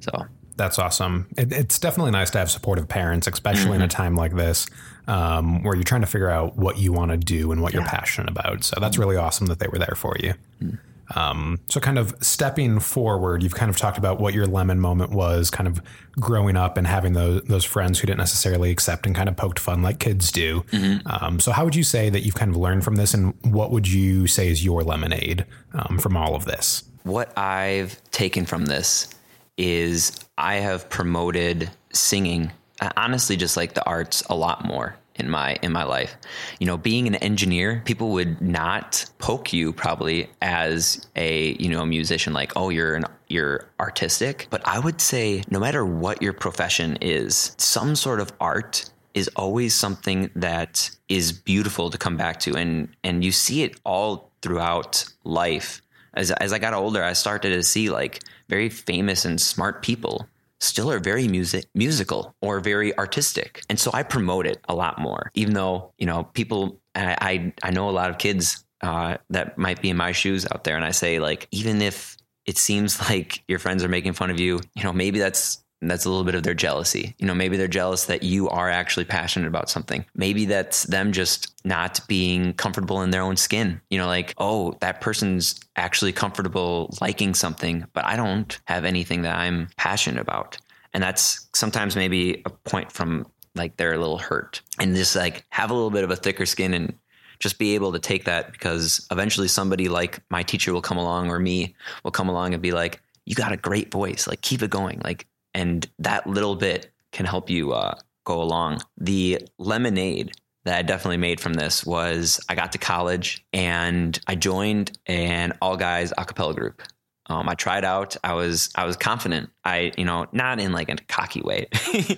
So 0.00 0.26
that's 0.56 0.78
awesome. 0.78 1.28
It, 1.36 1.52
it's 1.52 1.78
definitely 1.78 2.12
nice 2.12 2.30
to 2.30 2.38
have 2.38 2.50
supportive 2.50 2.88
parents, 2.88 3.26
especially 3.26 3.64
mm-hmm. 3.64 3.74
in 3.74 3.82
a 3.82 3.84
mm-hmm. 3.84 4.02
time 4.02 4.16
like 4.16 4.34
this, 4.34 4.66
um, 5.06 5.62
where 5.62 5.74
you're 5.74 5.84
trying 5.84 6.00
to 6.00 6.06
figure 6.06 6.30
out 6.30 6.56
what 6.56 6.78
you 6.78 6.90
want 6.90 7.10
to 7.10 7.18
do 7.18 7.52
and 7.52 7.60
what 7.60 7.74
yeah. 7.74 7.80
you're 7.80 7.88
passionate 7.88 8.30
about. 8.30 8.64
So 8.64 8.80
that's 8.80 8.96
really 8.96 9.16
awesome 9.16 9.48
that 9.48 9.58
they 9.58 9.68
were 9.68 9.78
there 9.78 9.94
for 9.94 10.16
you. 10.18 10.32
Mm-hmm. 10.62 10.76
Um, 11.14 11.60
so, 11.68 11.80
kind 11.80 11.98
of 11.98 12.14
stepping 12.20 12.80
forward, 12.80 13.42
you've 13.42 13.54
kind 13.54 13.70
of 13.70 13.76
talked 13.76 13.98
about 13.98 14.20
what 14.20 14.34
your 14.34 14.46
lemon 14.46 14.80
moment 14.80 15.10
was, 15.10 15.50
kind 15.50 15.68
of 15.68 15.82
growing 16.12 16.56
up 16.56 16.76
and 16.76 16.86
having 16.86 17.12
those 17.12 17.42
those 17.42 17.64
friends 17.64 17.98
who 17.98 18.06
didn't 18.06 18.18
necessarily 18.18 18.70
accept 18.70 19.06
and 19.06 19.14
kind 19.14 19.28
of 19.28 19.36
poked 19.36 19.58
fun 19.58 19.82
like 19.82 19.98
kids 19.98 20.32
do. 20.32 20.62
Mm-hmm. 20.70 21.06
Um, 21.06 21.40
so, 21.40 21.52
how 21.52 21.64
would 21.64 21.74
you 21.74 21.84
say 21.84 22.10
that 22.10 22.20
you've 22.20 22.34
kind 22.34 22.50
of 22.50 22.56
learned 22.56 22.84
from 22.84 22.96
this, 22.96 23.14
and 23.14 23.34
what 23.42 23.70
would 23.70 23.88
you 23.88 24.26
say 24.26 24.48
is 24.48 24.64
your 24.64 24.82
lemonade 24.82 25.46
um, 25.74 25.98
from 25.98 26.16
all 26.16 26.34
of 26.34 26.44
this? 26.44 26.84
What 27.02 27.36
I've 27.36 28.00
taken 28.10 28.46
from 28.46 28.66
this 28.66 29.08
is 29.56 30.12
I 30.38 30.56
have 30.56 30.88
promoted 30.88 31.70
singing, 31.92 32.50
honestly, 32.96 33.36
just 33.36 33.56
like 33.56 33.74
the 33.74 33.84
arts, 33.84 34.22
a 34.28 34.34
lot 34.34 34.64
more 34.64 34.96
in 35.16 35.30
my 35.30 35.56
in 35.62 35.72
my 35.72 35.84
life. 35.84 36.16
You 36.58 36.66
know, 36.66 36.76
being 36.76 37.06
an 37.06 37.14
engineer, 37.16 37.82
people 37.84 38.10
would 38.10 38.40
not 38.40 39.04
poke 39.18 39.52
you 39.52 39.72
probably 39.72 40.28
as 40.42 41.06
a 41.16 41.52
you 41.54 41.68
know 41.68 41.82
a 41.82 41.86
musician 41.86 42.32
like, 42.32 42.52
oh, 42.56 42.70
you're 42.70 42.94
an 42.94 43.04
you're 43.28 43.68
artistic. 43.80 44.46
But 44.50 44.66
I 44.66 44.78
would 44.78 45.00
say 45.00 45.42
no 45.50 45.60
matter 45.60 45.84
what 45.84 46.22
your 46.22 46.32
profession 46.32 46.98
is, 47.00 47.54
some 47.58 47.96
sort 47.96 48.20
of 48.20 48.32
art 48.40 48.90
is 49.14 49.28
always 49.36 49.74
something 49.74 50.30
that 50.34 50.90
is 51.08 51.32
beautiful 51.32 51.90
to 51.90 51.98
come 51.98 52.16
back 52.16 52.40
to 52.40 52.56
and 52.56 52.88
and 53.04 53.24
you 53.24 53.32
see 53.32 53.62
it 53.62 53.78
all 53.84 54.32
throughout 54.42 55.04
life. 55.24 55.80
As 56.14 56.30
as 56.32 56.52
I 56.52 56.58
got 56.58 56.74
older, 56.74 57.02
I 57.02 57.12
started 57.12 57.50
to 57.50 57.62
see 57.62 57.90
like 57.90 58.20
very 58.48 58.68
famous 58.68 59.24
and 59.24 59.40
smart 59.40 59.82
people 59.82 60.28
still 60.64 60.90
are 60.90 60.98
very 60.98 61.28
music 61.28 61.66
musical 61.74 62.34
or 62.40 62.60
very 62.60 62.96
artistic. 62.98 63.62
And 63.68 63.78
so 63.78 63.90
I 63.92 64.02
promote 64.02 64.46
it 64.46 64.58
a 64.68 64.74
lot 64.74 64.98
more, 64.98 65.30
even 65.34 65.54
though, 65.54 65.92
you 65.98 66.06
know, 66.06 66.24
people 66.24 66.80
I 66.94 67.16
I, 67.20 67.52
I 67.62 67.70
know 67.70 67.88
a 67.88 67.92
lot 67.92 68.10
of 68.10 68.18
kids 68.18 68.64
uh, 68.80 69.16
that 69.30 69.56
might 69.56 69.80
be 69.80 69.90
in 69.90 69.96
my 69.96 70.12
shoes 70.12 70.46
out 70.52 70.64
there 70.64 70.76
and 70.76 70.84
I 70.84 70.90
say 70.90 71.18
like 71.18 71.48
even 71.50 71.80
if 71.80 72.16
it 72.46 72.58
seems 72.58 73.00
like 73.08 73.42
your 73.48 73.58
friends 73.58 73.82
are 73.82 73.88
making 73.88 74.12
fun 74.12 74.30
of 74.30 74.38
you, 74.38 74.60
you 74.74 74.84
know, 74.84 74.92
maybe 74.92 75.18
that's 75.18 75.63
that's 75.82 76.04
a 76.04 76.08
little 76.08 76.24
bit 76.24 76.34
of 76.34 76.42
their 76.42 76.54
jealousy. 76.54 77.14
You 77.18 77.26
know, 77.26 77.34
maybe 77.34 77.56
they're 77.56 77.68
jealous 77.68 78.06
that 78.06 78.22
you 78.22 78.48
are 78.48 78.70
actually 78.70 79.04
passionate 79.04 79.48
about 79.48 79.68
something. 79.68 80.04
Maybe 80.14 80.46
that's 80.46 80.84
them 80.84 81.12
just 81.12 81.54
not 81.64 82.00
being 82.08 82.54
comfortable 82.54 83.02
in 83.02 83.10
their 83.10 83.22
own 83.22 83.36
skin. 83.36 83.80
You 83.90 83.98
know, 83.98 84.06
like, 84.06 84.34
oh, 84.38 84.76
that 84.80 85.00
person's 85.00 85.60
actually 85.76 86.12
comfortable 86.12 86.94
liking 87.00 87.34
something, 87.34 87.84
but 87.92 88.04
I 88.04 88.16
don't 88.16 88.58
have 88.64 88.84
anything 88.84 89.22
that 89.22 89.36
I'm 89.36 89.68
passionate 89.76 90.20
about. 90.20 90.56
And 90.92 91.02
that's 91.02 91.48
sometimes 91.54 91.96
maybe 91.96 92.42
a 92.46 92.50
point 92.50 92.92
from 92.92 93.26
like 93.56 93.76
they're 93.76 93.94
a 93.94 93.98
little 93.98 94.18
hurt 94.18 94.62
and 94.78 94.96
just 94.96 95.14
like 95.14 95.44
have 95.50 95.70
a 95.70 95.74
little 95.74 95.90
bit 95.90 96.04
of 96.04 96.10
a 96.10 96.16
thicker 96.16 96.46
skin 96.46 96.74
and 96.74 96.94
just 97.40 97.58
be 97.58 97.74
able 97.74 97.92
to 97.92 97.98
take 97.98 98.24
that 98.24 98.52
because 98.52 99.06
eventually 99.10 99.48
somebody 99.48 99.88
like 99.88 100.20
my 100.30 100.42
teacher 100.42 100.72
will 100.72 100.80
come 100.80 100.98
along 100.98 101.30
or 101.30 101.38
me 101.38 101.74
will 102.02 102.10
come 102.10 102.28
along 102.28 102.54
and 102.54 102.62
be 102.62 102.72
like, 102.72 103.00
you 103.26 103.34
got 103.34 103.52
a 103.52 103.56
great 103.56 103.90
voice. 103.90 104.26
Like, 104.26 104.40
keep 104.40 104.62
it 104.62 104.70
going. 104.70 105.00
Like, 105.02 105.26
and 105.54 105.88
that 105.98 106.26
little 106.26 106.56
bit 106.56 106.90
can 107.12 107.26
help 107.26 107.48
you 107.48 107.72
uh, 107.72 107.94
go 108.24 108.42
along. 108.42 108.82
The 108.98 109.40
lemonade 109.58 110.32
that 110.64 110.78
I 110.78 110.82
definitely 110.82 111.18
made 111.18 111.40
from 111.40 111.54
this 111.54 111.84
was 111.84 112.40
I 112.48 112.54
got 112.54 112.72
to 112.72 112.78
college 112.78 113.44
and 113.52 114.18
I 114.26 114.34
joined 114.34 114.98
an 115.06 115.52
all 115.62 115.76
guys 115.76 116.12
a 116.16 116.24
cappella 116.24 116.54
group. 116.54 116.82
Um, 117.26 117.48
I 117.48 117.54
tried 117.54 117.84
out. 117.84 118.16
I 118.22 118.34
was 118.34 118.70
I 118.74 118.84
was 118.84 118.96
confident. 118.96 119.50
I 119.64 119.92
you 119.96 120.04
know 120.04 120.26
not 120.32 120.60
in 120.60 120.72
like 120.72 120.90
a 120.90 120.96
cocky 121.08 121.40
way, 121.40 121.68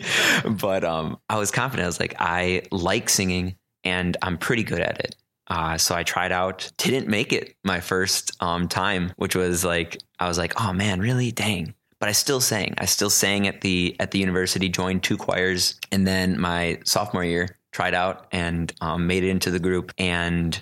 but 0.45 0.83
um, 0.83 1.19
I 1.29 1.39
was 1.39 1.51
confident. 1.51 1.85
I 1.85 1.89
was 1.89 2.01
like 2.01 2.15
I 2.19 2.63
like 2.73 3.09
singing 3.09 3.57
and 3.85 4.17
I'm 4.23 4.39
pretty 4.39 4.65
good 4.65 4.81
at 4.81 4.99
it. 5.01 5.17
Uh, 5.49 5.79
so 5.79 5.95
I 5.95 6.03
tried 6.03 6.33
out. 6.33 6.73
Didn't 6.77 7.07
make 7.07 7.33
it 7.33 7.55
my 7.63 7.79
first 7.79 8.33
um, 8.43 8.67
time, 8.67 9.13
which 9.17 9.37
was 9.37 9.65
like 9.65 9.99
I 10.19 10.27
was 10.27 10.39
like, 10.39 10.61
oh 10.61 10.73
man, 10.73 10.99
really? 11.01 11.31
Dang 11.31 11.75
but 12.07 12.11
I 12.11 12.13
still 12.13 12.41
sang. 12.41 12.73
I 12.79 12.85
still 12.85 13.11
sang 13.11 13.49
at 13.49 13.63
the 13.63 13.97
at 13.99 14.13
the 14.13 14.21
university, 14.21 14.69
joined 14.69 15.03
two 15.03 15.17
choirs, 15.17 15.75
and 15.91 16.07
then 16.07 16.39
my 16.41 16.79
sophomore 16.85 17.25
year 17.25 17.59
tried 17.73 17.95
out 17.95 18.29
and 18.31 18.73
um, 18.81 19.09
made 19.09 19.25
it 19.25 19.31
into 19.31 19.51
the 19.51 19.59
group. 19.59 19.93
And 19.99 20.57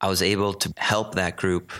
I 0.00 0.08
was 0.08 0.22
able 0.22 0.54
to 0.54 0.74
help 0.76 1.14
that 1.14 1.36
group. 1.36 1.70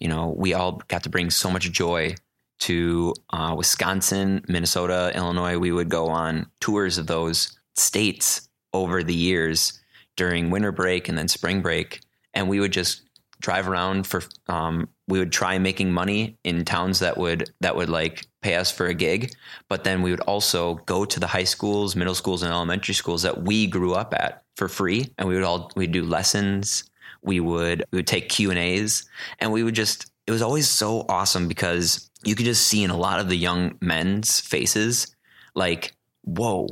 You 0.00 0.08
know, 0.08 0.34
we 0.36 0.54
all 0.54 0.82
got 0.88 1.04
to 1.04 1.08
bring 1.08 1.30
so 1.30 1.52
much 1.52 1.70
joy 1.70 2.16
to 2.62 3.14
uh, 3.32 3.54
Wisconsin, 3.56 4.44
Minnesota, 4.48 5.12
Illinois. 5.14 5.56
We 5.56 5.70
would 5.70 5.88
go 5.88 6.08
on 6.08 6.50
tours 6.58 6.98
of 6.98 7.06
those 7.06 7.56
states 7.76 8.48
over 8.72 9.04
the 9.04 9.14
years 9.14 9.80
during 10.16 10.50
winter 10.50 10.72
break 10.72 11.08
and 11.08 11.16
then 11.16 11.28
spring 11.28 11.62
break, 11.62 12.00
and 12.34 12.48
we 12.48 12.58
would 12.58 12.72
just 12.72 13.02
drive 13.44 13.68
around 13.68 14.06
for 14.06 14.22
um, 14.48 14.88
we 15.06 15.18
would 15.18 15.30
try 15.30 15.58
making 15.58 15.92
money 15.92 16.38
in 16.44 16.64
towns 16.64 17.00
that 17.00 17.18
would 17.18 17.50
that 17.60 17.76
would 17.76 17.90
like 17.90 18.26
pay 18.40 18.54
us 18.54 18.70
for 18.70 18.86
a 18.86 18.94
gig. 18.94 19.34
But 19.68 19.84
then 19.84 20.00
we 20.00 20.10
would 20.10 20.20
also 20.20 20.76
go 20.86 21.04
to 21.04 21.20
the 21.20 21.26
high 21.26 21.44
schools 21.44 21.94
middle 21.94 22.14
schools 22.14 22.42
and 22.42 22.50
elementary 22.50 22.94
schools 22.94 23.22
that 23.22 23.42
we 23.42 23.66
grew 23.66 23.92
up 23.92 24.14
at 24.14 24.42
for 24.56 24.66
free. 24.66 25.12
And 25.18 25.28
we 25.28 25.34
would 25.34 25.44
all 25.44 25.70
we'd 25.76 25.92
do 25.92 26.04
lessons. 26.04 26.84
We 27.22 27.38
would 27.38 27.84
we 27.92 27.98
would 27.98 28.06
take 28.06 28.30
q 28.30 28.48
and 28.48 28.58
a's. 28.58 29.06
And 29.40 29.52
we 29.52 29.62
would 29.62 29.74
just 29.74 30.10
it 30.26 30.30
was 30.30 30.42
always 30.42 30.66
so 30.66 31.04
awesome 31.08 31.46
because 31.46 32.10
you 32.24 32.34
could 32.34 32.46
just 32.46 32.66
see 32.66 32.82
in 32.82 32.90
a 32.90 32.96
lot 32.96 33.20
of 33.20 33.28
the 33.28 33.36
young 33.36 33.76
men's 33.82 34.40
faces 34.40 35.14
like 35.54 35.92
whoa 36.22 36.66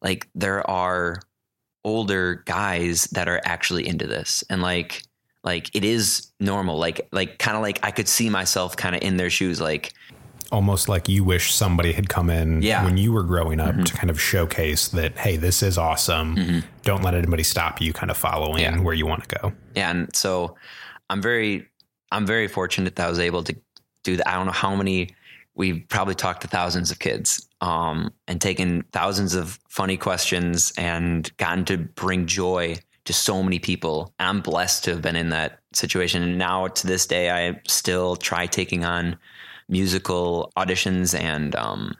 like 0.00 0.28
there 0.36 0.68
are 0.70 1.20
older 1.84 2.42
guys 2.46 3.02
that 3.12 3.28
are 3.28 3.40
actually 3.44 3.86
into 3.86 4.06
this. 4.06 4.44
And 4.48 4.62
like 4.62 5.02
like 5.44 5.70
it 5.74 5.84
is 5.84 6.32
normal 6.40 6.78
like 6.78 7.06
like 7.12 7.38
kind 7.38 7.56
of 7.56 7.62
like 7.62 7.78
i 7.82 7.90
could 7.90 8.08
see 8.08 8.28
myself 8.28 8.76
kind 8.76 8.96
of 8.96 9.02
in 9.02 9.16
their 9.16 9.30
shoes 9.30 9.60
like 9.60 9.92
almost 10.50 10.88
like 10.88 11.08
you 11.08 11.24
wish 11.24 11.54
somebody 11.54 11.92
had 11.92 12.08
come 12.08 12.30
in 12.30 12.62
yeah. 12.62 12.84
when 12.84 12.96
you 12.96 13.12
were 13.12 13.22
growing 13.22 13.60
up 13.60 13.74
mm-hmm. 13.74 13.84
to 13.84 13.92
kind 13.94 14.10
of 14.10 14.20
showcase 14.20 14.88
that 14.88 15.16
hey 15.16 15.36
this 15.36 15.62
is 15.62 15.78
awesome 15.78 16.36
mm-hmm. 16.36 16.58
don't 16.82 17.02
let 17.02 17.14
anybody 17.14 17.42
stop 17.42 17.80
you 17.80 17.92
kind 17.92 18.10
of 18.10 18.16
following 18.16 18.62
yeah. 18.62 18.78
where 18.80 18.94
you 18.94 19.06
want 19.06 19.26
to 19.28 19.38
go 19.40 19.52
yeah 19.74 19.90
and 19.90 20.14
so 20.14 20.54
i'm 21.10 21.22
very 21.22 21.66
i'm 22.12 22.26
very 22.26 22.48
fortunate 22.48 22.96
that 22.96 23.06
i 23.06 23.10
was 23.10 23.18
able 23.18 23.42
to 23.42 23.54
do 24.02 24.16
that 24.16 24.28
i 24.28 24.34
don't 24.34 24.46
know 24.46 24.52
how 24.52 24.74
many 24.74 25.08
we've 25.54 25.84
probably 25.88 26.14
talked 26.14 26.42
to 26.42 26.48
thousands 26.48 26.90
of 26.90 26.98
kids 26.98 27.48
um, 27.60 28.12
and 28.26 28.40
taken 28.40 28.82
thousands 28.92 29.34
of 29.34 29.58
funny 29.68 29.96
questions 29.96 30.72
and 30.76 31.34
gotten 31.36 31.64
to 31.64 31.78
bring 31.78 32.26
joy 32.26 32.76
to 33.04 33.12
so 33.12 33.42
many 33.42 33.58
people. 33.58 34.14
I'm 34.18 34.40
blessed 34.40 34.84
to 34.84 34.90
have 34.92 35.02
been 35.02 35.16
in 35.16 35.30
that 35.30 35.60
situation. 35.72 36.22
And 36.22 36.38
now 36.38 36.68
to 36.68 36.86
this 36.86 37.06
day, 37.06 37.30
I 37.30 37.60
still 37.66 38.16
try 38.16 38.46
taking 38.46 38.84
on 38.84 39.18
musical 39.68 40.52
auditions 40.56 41.18
and 41.18 41.54
um, 41.56 41.96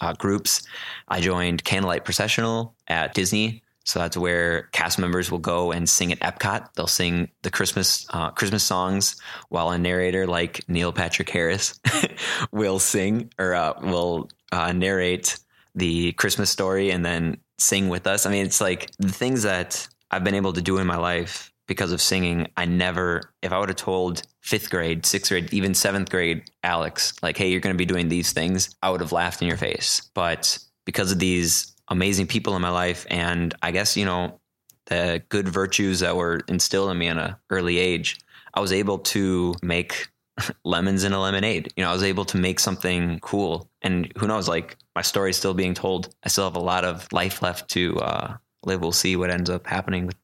uh, 0.00 0.12
groups. 0.14 0.62
I 1.08 1.20
joined 1.20 1.64
Candlelight 1.64 2.04
Processional 2.04 2.74
at 2.88 3.14
Disney. 3.14 3.62
So 3.86 3.98
that's 3.98 4.16
where 4.16 4.62
cast 4.72 4.98
members 4.98 5.30
will 5.30 5.38
go 5.38 5.70
and 5.70 5.88
sing 5.88 6.10
at 6.10 6.20
Epcot. 6.20 6.72
They'll 6.74 6.86
sing 6.86 7.30
the 7.42 7.50
Christmas 7.50 8.06
uh, 8.10 8.30
Christmas 8.30 8.64
songs 8.64 9.20
while 9.50 9.70
a 9.70 9.78
narrator 9.78 10.26
like 10.26 10.66
Neil 10.68 10.90
Patrick 10.90 11.28
Harris 11.28 11.78
will 12.50 12.78
sing 12.78 13.30
or 13.38 13.54
uh, 13.54 13.74
will 13.82 14.30
uh, 14.52 14.72
narrate 14.72 15.38
the 15.74 16.12
Christmas 16.12 16.48
story 16.48 16.90
and 16.90 17.04
then 17.04 17.36
sing 17.58 17.90
with 17.90 18.06
us. 18.06 18.24
I 18.24 18.30
mean, 18.30 18.46
it's 18.46 18.60
like 18.60 18.90
the 18.98 19.12
things 19.12 19.42
that 19.42 19.86
I've 20.14 20.24
been 20.24 20.34
able 20.34 20.52
to 20.52 20.62
do 20.62 20.78
in 20.78 20.86
my 20.86 20.96
life 20.96 21.52
because 21.66 21.90
of 21.90 22.00
singing. 22.00 22.46
I 22.56 22.66
never, 22.66 23.32
if 23.42 23.52
I 23.52 23.58
would 23.58 23.68
have 23.68 23.76
told 23.76 24.22
fifth 24.40 24.70
grade, 24.70 25.04
sixth 25.04 25.30
grade, 25.30 25.52
even 25.52 25.74
seventh 25.74 26.08
grade 26.10 26.44
Alex, 26.62 27.14
like, 27.20 27.36
hey, 27.36 27.50
you're 27.50 27.60
going 27.60 27.74
to 27.74 27.78
be 27.78 27.86
doing 27.86 28.08
these 28.08 28.32
things, 28.32 28.74
I 28.82 28.90
would 28.90 29.00
have 29.00 29.12
laughed 29.12 29.42
in 29.42 29.48
your 29.48 29.56
face. 29.56 30.08
But 30.14 30.58
because 30.84 31.10
of 31.10 31.18
these 31.18 31.74
amazing 31.88 32.28
people 32.28 32.54
in 32.54 32.62
my 32.62 32.70
life, 32.70 33.06
and 33.10 33.54
I 33.62 33.72
guess, 33.72 33.96
you 33.96 34.04
know, 34.04 34.38
the 34.86 35.22
good 35.30 35.48
virtues 35.48 36.00
that 36.00 36.14
were 36.14 36.42
instilled 36.46 36.90
in 36.90 36.98
me 36.98 37.08
at 37.08 37.18
an 37.18 37.34
early 37.50 37.78
age, 37.78 38.20
I 38.52 38.60
was 38.60 38.72
able 38.72 38.98
to 38.98 39.54
make 39.62 40.08
lemons 40.64 41.02
in 41.02 41.12
a 41.12 41.20
lemonade. 41.20 41.72
You 41.76 41.82
know, 41.82 41.90
I 41.90 41.94
was 41.94 42.04
able 42.04 42.24
to 42.26 42.36
make 42.36 42.60
something 42.60 43.18
cool. 43.20 43.68
And 43.82 44.12
who 44.16 44.28
knows, 44.28 44.48
like 44.48 44.76
my 44.94 45.02
story 45.02 45.30
is 45.30 45.36
still 45.36 45.54
being 45.54 45.74
told. 45.74 46.14
I 46.22 46.28
still 46.28 46.44
have 46.44 46.56
a 46.56 46.60
lot 46.60 46.84
of 46.84 47.08
life 47.12 47.42
left 47.42 47.68
to 47.70 47.98
uh, 47.98 48.36
live. 48.66 48.80
We'll 48.80 48.92
see 48.92 49.16
what 49.16 49.30
ends 49.30 49.50
up 49.50 49.66
happening 49.66 50.06
with, 50.06 50.16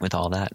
with 0.00 0.14
all 0.14 0.30
that. 0.30 0.52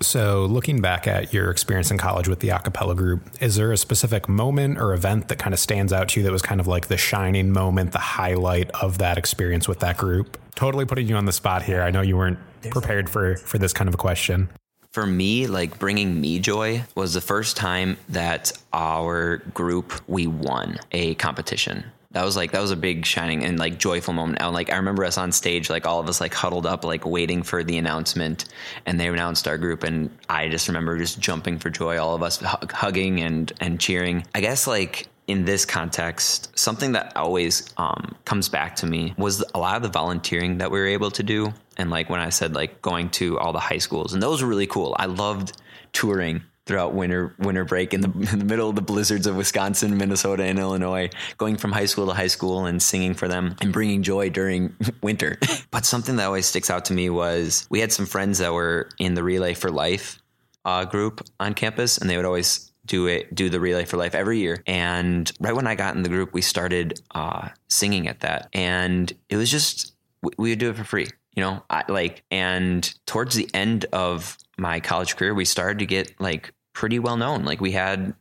So, 0.00 0.44
looking 0.44 0.82
back 0.82 1.06
at 1.06 1.32
your 1.32 1.50
experience 1.50 1.90
in 1.90 1.96
college 1.96 2.28
with 2.28 2.40
the 2.40 2.48
acapella 2.48 2.94
group, 2.94 3.22
is 3.40 3.56
there 3.56 3.72
a 3.72 3.78
specific 3.78 4.28
moment 4.28 4.78
or 4.78 4.92
event 4.92 5.28
that 5.28 5.38
kind 5.38 5.54
of 5.54 5.60
stands 5.60 5.92
out 5.92 6.10
to 6.10 6.20
you 6.20 6.24
that 6.24 6.32
was 6.32 6.42
kind 6.42 6.60
of 6.60 6.66
like 6.66 6.88
the 6.88 6.98
shining 6.98 7.50
moment, 7.50 7.92
the 7.92 7.98
highlight 7.98 8.70
of 8.82 8.98
that 8.98 9.16
experience 9.16 9.66
with 9.66 9.80
that 9.80 9.96
group? 9.96 10.38
Totally 10.54 10.84
putting 10.84 11.08
you 11.08 11.16
on 11.16 11.24
the 11.24 11.32
spot 11.32 11.62
here. 11.62 11.82
I 11.82 11.90
know 11.90 12.02
you 12.02 12.16
weren't 12.16 12.38
prepared 12.70 13.08
for 13.08 13.36
for 13.36 13.56
this 13.58 13.72
kind 13.72 13.88
of 13.88 13.94
a 13.94 13.98
question. 13.98 14.50
For 14.92 15.06
me, 15.06 15.46
like 15.46 15.78
bringing 15.78 16.20
me 16.20 16.40
joy 16.40 16.84
was 16.94 17.14
the 17.14 17.20
first 17.20 17.56
time 17.56 17.96
that 18.10 18.52
our 18.72 19.38
group 19.54 19.92
we 20.08 20.26
won 20.26 20.78
a 20.92 21.14
competition 21.14 21.84
that 22.16 22.24
was 22.24 22.34
like 22.34 22.52
that 22.52 22.62
was 22.62 22.70
a 22.70 22.76
big 22.76 23.04
shining 23.04 23.44
and 23.44 23.58
like 23.58 23.78
joyful 23.78 24.14
moment. 24.14 24.40
And 24.40 24.54
like 24.54 24.72
I 24.72 24.76
remember 24.76 25.04
us 25.04 25.18
on 25.18 25.32
stage, 25.32 25.68
like 25.68 25.86
all 25.86 26.00
of 26.00 26.08
us 26.08 26.18
like 26.18 26.32
huddled 26.32 26.64
up, 26.64 26.82
like 26.82 27.04
waiting 27.04 27.42
for 27.42 27.62
the 27.62 27.76
announcement, 27.76 28.46
and 28.86 28.98
they 28.98 29.08
announced 29.08 29.46
our 29.46 29.58
group, 29.58 29.82
and 29.82 30.08
I 30.26 30.48
just 30.48 30.66
remember 30.66 30.96
just 30.96 31.20
jumping 31.20 31.58
for 31.58 31.68
joy, 31.68 31.98
all 31.98 32.14
of 32.14 32.22
us 32.22 32.38
hugging 32.42 33.20
and 33.20 33.52
and 33.60 33.78
cheering. 33.78 34.24
I 34.34 34.40
guess 34.40 34.66
like 34.66 35.08
in 35.26 35.44
this 35.44 35.66
context, 35.66 36.58
something 36.58 36.92
that 36.92 37.14
always 37.18 37.68
um, 37.76 38.16
comes 38.24 38.48
back 38.48 38.76
to 38.76 38.86
me 38.86 39.12
was 39.18 39.44
a 39.54 39.58
lot 39.58 39.76
of 39.76 39.82
the 39.82 39.90
volunteering 39.90 40.56
that 40.58 40.70
we 40.70 40.78
were 40.78 40.86
able 40.86 41.10
to 41.10 41.22
do. 41.22 41.52
And 41.76 41.90
like 41.90 42.08
when 42.08 42.20
I 42.20 42.30
said 42.30 42.54
like 42.54 42.80
going 42.80 43.10
to 43.10 43.38
all 43.38 43.52
the 43.52 43.58
high 43.58 43.76
schools, 43.76 44.14
and 44.14 44.22
those 44.22 44.40
were 44.40 44.48
really 44.48 44.66
cool. 44.66 44.96
I 44.98 45.04
loved 45.04 45.60
touring 45.92 46.44
throughout 46.66 46.94
winter 46.94 47.34
winter 47.38 47.64
break 47.64 47.94
in 47.94 48.00
the, 48.00 48.10
in 48.32 48.38
the, 48.38 48.44
middle 48.44 48.68
of 48.68 48.76
the 48.76 48.82
blizzards 48.82 49.26
of 49.26 49.36
Wisconsin, 49.36 49.96
Minnesota, 49.96 50.42
and 50.42 50.58
Illinois, 50.58 51.08
going 51.38 51.56
from 51.56 51.72
high 51.72 51.86
school 51.86 52.06
to 52.06 52.12
high 52.12 52.26
school 52.26 52.66
and 52.66 52.82
singing 52.82 53.14
for 53.14 53.28
them 53.28 53.56
and 53.60 53.72
bringing 53.72 54.02
joy 54.02 54.28
during 54.28 54.74
winter. 55.02 55.38
but 55.70 55.84
something 55.84 56.16
that 56.16 56.26
always 56.26 56.46
sticks 56.46 56.70
out 56.70 56.84
to 56.86 56.92
me 56.92 57.08
was 57.08 57.66
we 57.70 57.80
had 57.80 57.92
some 57.92 58.06
friends 58.06 58.38
that 58.38 58.52
were 58.52 58.88
in 58.98 59.14
the 59.14 59.22
Relay 59.22 59.54
for 59.54 59.70
Life 59.70 60.20
uh, 60.64 60.84
group 60.84 61.26
on 61.40 61.54
campus, 61.54 61.98
and 61.98 62.10
they 62.10 62.16
would 62.16 62.26
always 62.26 62.72
do 62.84 63.08
it 63.08 63.34
do 63.34 63.50
the 63.50 63.58
relay 63.58 63.84
for 63.84 63.96
life 63.96 64.14
every 64.14 64.38
year. 64.38 64.62
And 64.64 65.30
right 65.40 65.56
when 65.56 65.66
i 65.66 65.74
got 65.74 65.96
in 65.96 66.04
the 66.04 66.08
group 66.08 66.32
we 66.32 66.40
started 66.40 67.00
uh, 67.12 67.48
singing 67.68 68.06
at 68.06 68.20
that. 68.20 68.48
And 68.52 69.12
it 69.28 69.36
was 69.36 69.50
just 69.50 69.92
we 70.38 70.50
would 70.50 70.60
do 70.60 70.70
it 70.70 70.76
for 70.76 70.84
free 70.84 71.08
you 71.36 71.42
know? 71.42 71.62
I, 71.70 71.84
like 71.88 72.24
and 72.30 72.92
towards 73.06 73.36
the 73.36 73.48
end 73.54 73.84
of 73.92 74.36
my 74.58 74.80
college 74.80 75.16
career 75.16 75.34
we 75.34 75.44
started 75.44 75.78
to 75.78 75.86
get 75.86 76.18
like 76.20 76.52
pretty 76.76 76.98
well 76.98 77.16
known. 77.16 77.44
Like 77.44 77.60
we 77.60 77.72
had 77.72 78.14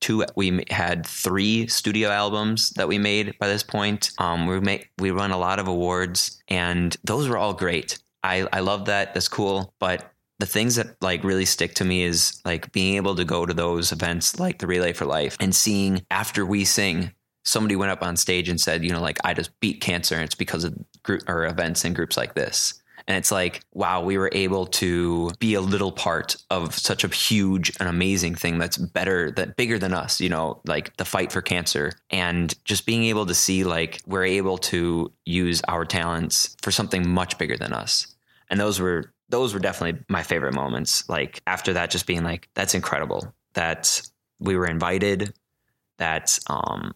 two, 0.00 0.24
we 0.36 0.64
had 0.70 1.06
three 1.06 1.66
studio 1.66 2.10
albums 2.10 2.70
that 2.70 2.86
we 2.86 2.98
made 2.98 3.36
by 3.40 3.48
this 3.48 3.62
point. 3.62 4.12
Um, 4.18 4.46
we 4.46 4.60
make 4.60 4.90
we 4.98 5.10
won 5.10 5.32
a 5.32 5.38
lot 5.38 5.58
of 5.58 5.66
awards, 5.66 6.40
and 6.46 6.96
those 7.02 7.28
were 7.28 7.38
all 7.38 7.54
great. 7.54 7.98
I 8.22 8.46
I 8.52 8.60
love 8.60 8.84
that. 8.84 9.14
That's 9.14 9.28
cool, 9.28 9.74
but. 9.80 10.08
The 10.38 10.46
things 10.46 10.74
that 10.74 10.96
like 11.00 11.22
really 11.22 11.44
stick 11.44 11.74
to 11.74 11.84
me 11.84 12.02
is 12.02 12.40
like 12.44 12.72
being 12.72 12.96
able 12.96 13.14
to 13.14 13.24
go 13.24 13.46
to 13.46 13.54
those 13.54 13.92
events 13.92 14.40
like 14.40 14.58
the 14.58 14.66
Relay 14.66 14.92
for 14.92 15.04
Life 15.04 15.36
and 15.38 15.54
seeing 15.54 16.04
after 16.10 16.44
we 16.44 16.64
sing 16.64 17.12
somebody 17.44 17.76
went 17.76 17.92
up 17.92 18.02
on 18.02 18.16
stage 18.16 18.48
and 18.48 18.60
said, 18.60 18.84
you 18.84 18.90
know, 18.90 19.00
like 19.00 19.18
I 19.24 19.34
just 19.34 19.58
beat 19.60 19.80
cancer 19.80 20.16
and 20.16 20.24
it's 20.24 20.34
because 20.34 20.64
of 20.64 20.74
group 21.04 21.22
or 21.28 21.46
events 21.46 21.84
and 21.84 21.94
groups 21.94 22.16
like 22.16 22.34
this. 22.34 22.81
And 23.06 23.16
it's 23.16 23.32
like, 23.32 23.62
wow, 23.72 24.02
we 24.02 24.16
were 24.16 24.30
able 24.32 24.66
to 24.66 25.30
be 25.38 25.54
a 25.54 25.60
little 25.60 25.92
part 25.92 26.36
of 26.50 26.74
such 26.74 27.04
a 27.04 27.08
huge 27.08 27.72
and 27.80 27.88
amazing 27.88 28.34
thing 28.34 28.58
that's 28.58 28.76
better, 28.76 29.30
that 29.32 29.56
bigger 29.56 29.78
than 29.78 29.92
us, 29.92 30.20
you 30.20 30.28
know, 30.28 30.60
like 30.66 30.96
the 30.96 31.04
fight 31.04 31.32
for 31.32 31.42
cancer. 31.42 31.92
And 32.10 32.54
just 32.64 32.86
being 32.86 33.04
able 33.04 33.26
to 33.26 33.34
see 33.34 33.64
like 33.64 34.00
we're 34.06 34.24
able 34.24 34.58
to 34.58 35.12
use 35.24 35.62
our 35.68 35.84
talents 35.84 36.56
for 36.62 36.70
something 36.70 37.08
much 37.08 37.38
bigger 37.38 37.56
than 37.56 37.72
us. 37.72 38.06
And 38.50 38.60
those 38.60 38.80
were 38.80 39.12
those 39.28 39.54
were 39.54 39.60
definitely 39.60 40.04
my 40.08 40.22
favorite 40.22 40.54
moments. 40.54 41.08
Like 41.08 41.40
after 41.46 41.72
that, 41.72 41.90
just 41.90 42.06
being 42.06 42.22
like, 42.22 42.48
that's 42.54 42.74
incredible. 42.74 43.34
That 43.54 44.02
we 44.38 44.56
were 44.56 44.66
invited, 44.66 45.32
that 45.98 46.38
um, 46.48 46.94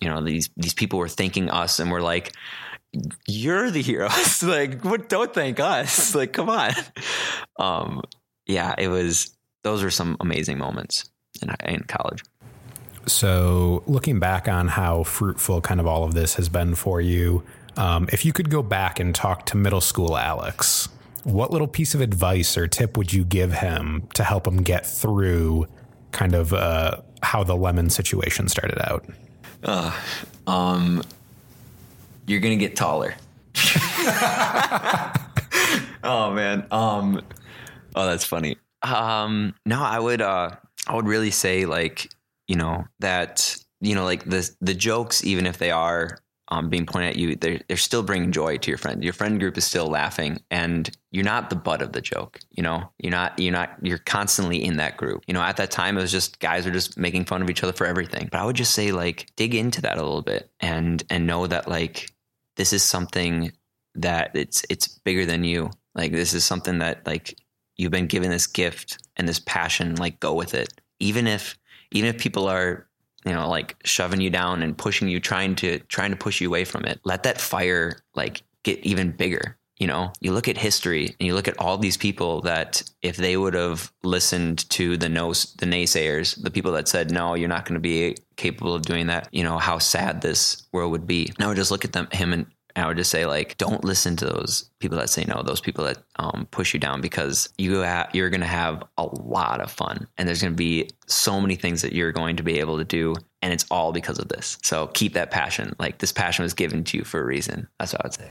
you 0.00 0.08
know, 0.08 0.22
these 0.22 0.50
these 0.56 0.74
people 0.74 0.98
were 0.98 1.08
thanking 1.08 1.50
us 1.50 1.78
and 1.78 1.90
we're 1.90 2.02
like, 2.02 2.32
you're 3.26 3.70
the 3.70 3.82
heroes. 3.82 4.42
like, 4.42 4.84
what? 4.84 5.08
Don't 5.08 5.32
thank 5.32 5.60
us. 5.60 6.14
Like, 6.20 6.32
come 6.32 6.48
on. 6.48 6.72
Um, 7.58 8.02
yeah, 8.46 8.74
it 8.76 8.88
was. 8.88 9.36
Those 9.62 9.82
were 9.82 9.90
some 9.90 10.16
amazing 10.20 10.58
moments 10.58 11.10
in, 11.42 11.54
in 11.64 11.84
college. 11.84 12.22
So, 13.06 13.82
looking 13.86 14.18
back 14.18 14.48
on 14.48 14.68
how 14.68 15.04
fruitful 15.04 15.60
kind 15.60 15.80
of 15.80 15.86
all 15.86 16.04
of 16.04 16.14
this 16.14 16.34
has 16.34 16.48
been 16.48 16.74
for 16.74 17.00
you, 17.00 17.42
um, 17.76 18.08
if 18.12 18.24
you 18.24 18.32
could 18.32 18.50
go 18.50 18.62
back 18.62 19.00
and 19.00 19.14
talk 19.14 19.46
to 19.46 19.56
middle 19.56 19.80
school 19.80 20.16
Alex, 20.16 20.88
what 21.24 21.50
little 21.50 21.68
piece 21.68 21.94
of 21.94 22.00
advice 22.00 22.56
or 22.56 22.66
tip 22.66 22.96
would 22.96 23.12
you 23.12 23.24
give 23.24 23.52
him 23.52 24.08
to 24.14 24.24
help 24.24 24.46
him 24.46 24.62
get 24.62 24.86
through 24.86 25.66
kind 26.12 26.34
of 26.34 26.52
uh, 26.52 26.96
how 27.22 27.44
the 27.44 27.56
lemon 27.56 27.90
situation 27.90 28.48
started 28.48 28.78
out? 28.90 29.04
Uh, 29.62 29.92
um, 30.46 31.02
you're 32.30 32.40
gonna 32.40 32.56
get 32.56 32.76
taller. 32.76 33.14
oh 36.04 36.32
man. 36.32 36.66
Um. 36.70 37.20
Oh, 37.94 38.06
that's 38.06 38.24
funny. 38.24 38.56
Um. 38.82 39.54
No, 39.66 39.82
I 39.82 39.98
would. 39.98 40.22
Uh. 40.22 40.50
I 40.86 40.94
would 40.94 41.06
really 41.06 41.30
say 41.32 41.66
like 41.66 42.08
you 42.46 42.56
know 42.56 42.84
that 43.00 43.56
you 43.80 43.94
know 43.94 44.04
like 44.04 44.24
the 44.24 44.48
the 44.60 44.74
jokes 44.74 45.24
even 45.24 45.46
if 45.46 45.58
they 45.58 45.70
are 45.70 46.20
um, 46.50 46.68
being 46.68 46.84
pointed 46.84 47.10
at 47.10 47.16
you, 47.16 47.36
they're, 47.36 47.60
they're 47.68 47.76
still 47.76 48.02
bringing 48.02 48.32
joy 48.32 48.56
to 48.58 48.70
your 48.70 48.78
friend. 48.78 49.04
Your 49.04 49.12
friend 49.12 49.38
group 49.38 49.56
is 49.56 49.64
still 49.64 49.86
laughing, 49.86 50.40
and 50.50 50.90
you're 51.12 51.24
not 51.24 51.48
the 51.48 51.56
butt 51.56 51.80
of 51.80 51.92
the 51.92 52.00
joke. 52.00 52.40
You 52.50 52.62
know, 52.62 52.90
you're 52.98 53.12
not. 53.12 53.38
You're 53.38 53.52
not. 53.52 53.76
You're 53.82 53.98
constantly 53.98 54.62
in 54.62 54.76
that 54.78 54.96
group. 54.96 55.22
You 55.28 55.34
know, 55.34 55.42
at 55.42 55.56
that 55.58 55.70
time, 55.70 55.96
it 55.96 56.00
was 56.00 56.10
just 56.10 56.40
guys 56.40 56.66
are 56.66 56.72
just 56.72 56.98
making 56.98 57.26
fun 57.26 57.42
of 57.42 57.50
each 57.50 57.62
other 57.62 57.72
for 57.72 57.86
everything. 57.86 58.28
But 58.30 58.40
I 58.40 58.44
would 58.44 58.56
just 58.56 58.72
say, 58.72 58.90
like, 58.90 59.30
dig 59.36 59.54
into 59.54 59.80
that 59.82 59.96
a 59.96 60.02
little 60.02 60.22
bit, 60.22 60.50
and 60.58 61.02
and 61.08 61.26
know 61.26 61.46
that 61.46 61.68
like 61.68 62.10
this 62.60 62.74
is 62.74 62.82
something 62.82 63.52
that 63.94 64.32
it's 64.34 64.66
it's 64.68 64.86
bigger 64.86 65.24
than 65.24 65.44
you. 65.44 65.70
Like 65.94 66.12
this 66.12 66.34
is 66.34 66.44
something 66.44 66.80
that 66.80 67.06
like 67.06 67.38
you've 67.78 67.90
been 67.90 68.06
given 68.06 68.28
this 68.28 68.46
gift 68.46 68.98
and 69.16 69.26
this 69.26 69.38
passion. 69.38 69.94
Like 69.94 70.20
go 70.20 70.34
with 70.34 70.52
it, 70.52 70.68
even 70.98 71.26
if 71.26 71.58
even 71.90 72.14
if 72.14 72.20
people 72.20 72.48
are 72.48 72.86
you 73.24 73.32
know 73.32 73.48
like 73.48 73.76
shoving 73.86 74.20
you 74.20 74.28
down 74.28 74.62
and 74.62 74.76
pushing 74.76 75.08
you, 75.08 75.20
trying 75.20 75.54
to 75.56 75.78
trying 75.88 76.10
to 76.10 76.18
push 76.18 76.42
you 76.42 76.48
away 76.48 76.66
from 76.66 76.84
it. 76.84 77.00
Let 77.02 77.22
that 77.22 77.40
fire 77.40 78.02
like 78.14 78.42
get 78.62 78.78
even 78.80 79.12
bigger 79.12 79.56
you 79.80 79.86
know, 79.86 80.12
you 80.20 80.32
look 80.32 80.46
at 80.46 80.58
history 80.58 81.16
and 81.18 81.26
you 81.26 81.34
look 81.34 81.48
at 81.48 81.58
all 81.58 81.78
these 81.78 81.96
people 81.96 82.42
that 82.42 82.82
if 83.00 83.16
they 83.16 83.38
would 83.38 83.54
have 83.54 83.90
listened 84.02 84.68
to 84.70 84.98
the 84.98 85.08
no, 85.08 85.28
the 85.30 85.66
naysayers, 85.66 86.40
the 86.40 86.50
people 86.50 86.72
that 86.72 86.86
said, 86.86 87.10
no, 87.10 87.34
you're 87.34 87.48
not 87.48 87.64
going 87.64 87.74
to 87.74 87.80
be 87.80 88.14
capable 88.36 88.74
of 88.74 88.82
doing 88.82 89.06
that, 89.06 89.26
you 89.32 89.42
know, 89.42 89.56
how 89.56 89.78
sad 89.78 90.20
this 90.20 90.68
world 90.70 90.92
would 90.92 91.06
be. 91.06 91.32
And 91.34 91.44
I 91.44 91.48
would 91.48 91.56
just 91.56 91.70
look 91.70 91.86
at 91.86 91.94
them, 91.94 92.08
him 92.12 92.34
and 92.34 92.46
I 92.76 92.86
would 92.86 92.98
just 92.98 93.10
say 93.10 93.24
like, 93.24 93.56
don't 93.56 93.82
listen 93.82 94.16
to 94.16 94.26
those 94.26 94.70
people 94.80 94.98
that 94.98 95.08
say 95.08 95.24
no, 95.24 95.42
those 95.42 95.62
people 95.62 95.84
that 95.84 95.98
um, 96.16 96.46
push 96.50 96.74
you 96.74 96.78
down 96.78 97.00
because 97.00 97.48
you 97.56 97.82
you're 98.12 98.30
going 98.30 98.40
to 98.42 98.46
have 98.46 98.84
a 98.98 99.06
lot 99.06 99.62
of 99.62 99.72
fun 99.72 100.06
and 100.18 100.28
there's 100.28 100.42
going 100.42 100.52
to 100.52 100.56
be 100.56 100.90
so 101.06 101.40
many 101.40 101.56
things 101.56 101.80
that 101.80 101.94
you're 101.94 102.12
going 102.12 102.36
to 102.36 102.42
be 102.42 102.60
able 102.60 102.76
to 102.76 102.84
do. 102.84 103.14
And 103.40 103.50
it's 103.50 103.64
all 103.70 103.92
because 103.92 104.18
of 104.18 104.28
this. 104.28 104.58
So 104.62 104.88
keep 104.88 105.14
that 105.14 105.30
passion. 105.30 105.74
Like 105.78 105.98
this 105.98 106.12
passion 106.12 106.42
was 106.42 106.52
given 106.52 106.84
to 106.84 106.98
you 106.98 107.04
for 107.04 107.18
a 107.18 107.24
reason. 107.24 107.66
That's 107.78 107.94
what 107.94 108.04
I 108.04 108.06
would 108.06 108.14
say. 108.14 108.30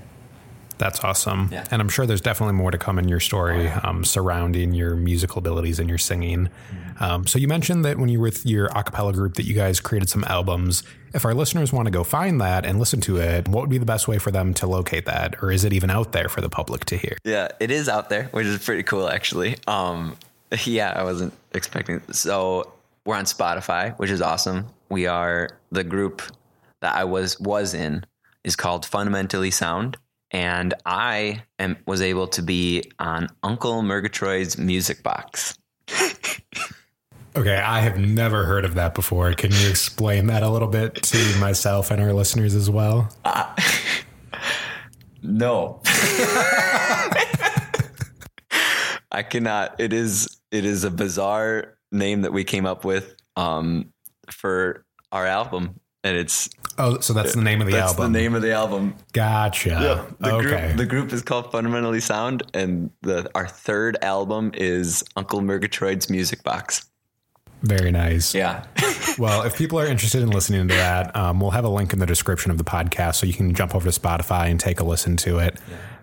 That's 0.79 1.03
awesome. 1.03 1.49
Yeah. 1.51 1.65
And 1.71 1.81
I'm 1.81 1.89
sure 1.89 2.05
there's 2.05 2.21
definitely 2.21 2.55
more 2.55 2.71
to 2.71 2.77
come 2.77 2.97
in 2.97 3.09
your 3.09 3.19
story 3.19 3.67
um, 3.67 4.05
surrounding 4.05 4.73
your 4.73 4.95
musical 4.95 5.39
abilities 5.39 5.77
and 5.77 5.89
your 5.89 5.97
singing. 5.97 6.47
Mm-hmm. 6.47 7.03
Um, 7.03 7.27
so 7.27 7.37
you 7.37 7.47
mentioned 7.47 7.83
that 7.85 7.97
when 7.97 8.09
you 8.09 8.19
were 8.19 8.29
with 8.29 8.45
your 8.45 8.69
acapella 8.69 9.11
group 9.11 9.33
that 9.35 9.45
you 9.45 9.55
guys 9.55 9.79
created 9.79 10.07
some 10.07 10.23
albums. 10.25 10.83
If 11.15 11.25
our 11.25 11.33
listeners 11.33 11.73
want 11.73 11.87
to 11.87 11.91
go 11.91 12.03
find 12.03 12.39
that 12.41 12.63
and 12.63 12.77
listen 12.77 13.01
to 13.01 13.17
it, 13.17 13.47
what 13.47 13.61
would 13.61 13.69
be 13.71 13.79
the 13.79 13.85
best 13.85 14.07
way 14.07 14.19
for 14.19 14.29
them 14.29 14.53
to 14.55 14.67
locate 14.67 15.07
that? 15.07 15.41
Or 15.41 15.51
is 15.51 15.63
it 15.63 15.73
even 15.73 15.89
out 15.89 16.11
there 16.11 16.29
for 16.29 16.41
the 16.41 16.49
public 16.49 16.85
to 16.85 16.95
hear? 16.95 17.17
Yeah, 17.23 17.47
it 17.59 17.71
is 17.71 17.89
out 17.89 18.09
there, 18.09 18.25
which 18.25 18.45
is 18.45 18.63
pretty 18.63 18.83
cool 18.83 19.09
actually. 19.09 19.55
Um, 19.65 20.15
yeah, 20.65 20.93
I 20.95 21.03
wasn't 21.03 21.33
expecting. 21.55 22.03
So 22.11 22.71
we're 23.03 23.15
on 23.15 23.25
Spotify, 23.25 23.97
which 23.97 24.11
is 24.11 24.21
awesome. 24.21 24.67
We 24.89 25.07
are 25.07 25.49
the 25.71 25.83
group 25.83 26.21
that 26.81 26.95
I 26.95 27.03
was 27.03 27.39
was 27.39 27.73
in 27.73 28.05
is 28.43 28.55
called 28.55 28.85
Fundamentally 28.85 29.49
Sound 29.49 29.97
and 30.31 30.73
I 30.85 31.43
am, 31.57 31.77
was 31.85 32.01
able 32.01 32.27
to 32.29 32.41
be 32.41 32.83
on 32.99 33.29
Uncle 33.43 33.81
Murgatroyd's 33.81 34.57
music 34.57 35.03
box. 35.03 35.57
okay, 37.35 37.57
I 37.57 37.79
have 37.81 37.97
never 37.97 38.45
heard 38.45 38.65
of 38.65 38.75
that 38.75 38.93
before. 38.93 39.33
Can 39.33 39.51
you 39.51 39.69
explain 39.69 40.27
that 40.27 40.43
a 40.43 40.49
little 40.49 40.67
bit 40.67 40.95
to 40.95 41.39
myself 41.39 41.91
and 41.91 42.01
our 42.01 42.13
listeners 42.13 42.55
as 42.55 42.69
well? 42.69 43.09
Uh, 43.25 43.55
no. 45.23 45.81
I 49.11 49.23
cannot. 49.23 49.79
It 49.79 49.91
is 49.91 50.39
it 50.51 50.65
is 50.65 50.83
a 50.83 50.91
bizarre 50.91 51.77
name 51.91 52.21
that 52.21 52.33
we 52.33 52.43
came 52.43 52.65
up 52.65 52.85
with 52.85 53.15
um, 53.35 53.91
for 54.31 54.85
our 55.11 55.25
album, 55.25 55.79
and 56.03 56.15
it's 56.15 56.49
Oh, 56.79 56.99
so 56.99 57.13
that's 57.13 57.35
the 57.35 57.41
name 57.41 57.59
of 57.59 57.67
the 57.67 57.73
album. 57.73 57.87
That's 57.87 57.99
album. 57.99 58.13
the 58.13 58.19
name 58.19 58.35
of 58.35 58.41
the 58.41 58.53
album. 58.53 58.95
Gotcha. 59.11 60.07
The 60.19 60.33
okay. 60.33 60.41
group 60.41 60.77
the 60.77 60.85
group 60.85 61.13
is 61.13 61.21
called 61.21 61.51
Fundamentally 61.51 61.99
Sound, 61.99 62.43
and 62.53 62.89
the 63.01 63.29
our 63.35 63.47
third 63.47 63.97
album 64.01 64.51
is 64.53 65.03
Uncle 65.15 65.41
Murgatroyd's 65.41 66.09
Music 66.09 66.41
Box. 66.43 66.89
Very 67.61 67.91
nice. 67.91 68.33
Yeah. 68.33 68.65
Well, 69.17 69.41
if 69.41 69.57
people 69.57 69.79
are 69.79 69.85
interested 69.85 70.21
in 70.21 70.29
listening 70.29 70.67
to 70.69 70.73
that, 70.75 71.13
um, 71.13 71.41
we'll 71.41 71.51
have 71.51 71.65
a 71.65 71.69
link 71.69 71.91
in 71.91 71.99
the 71.99 72.05
description 72.05 72.51
of 72.51 72.57
the 72.57 72.63
podcast 72.63 73.15
so 73.15 73.25
you 73.25 73.33
can 73.33 73.53
jump 73.53 73.75
over 73.75 73.89
to 73.89 73.99
Spotify 73.99 74.49
and 74.49 74.57
take 74.57 74.79
a 74.79 74.83
listen 74.83 75.17
to 75.17 75.39
it. 75.39 75.59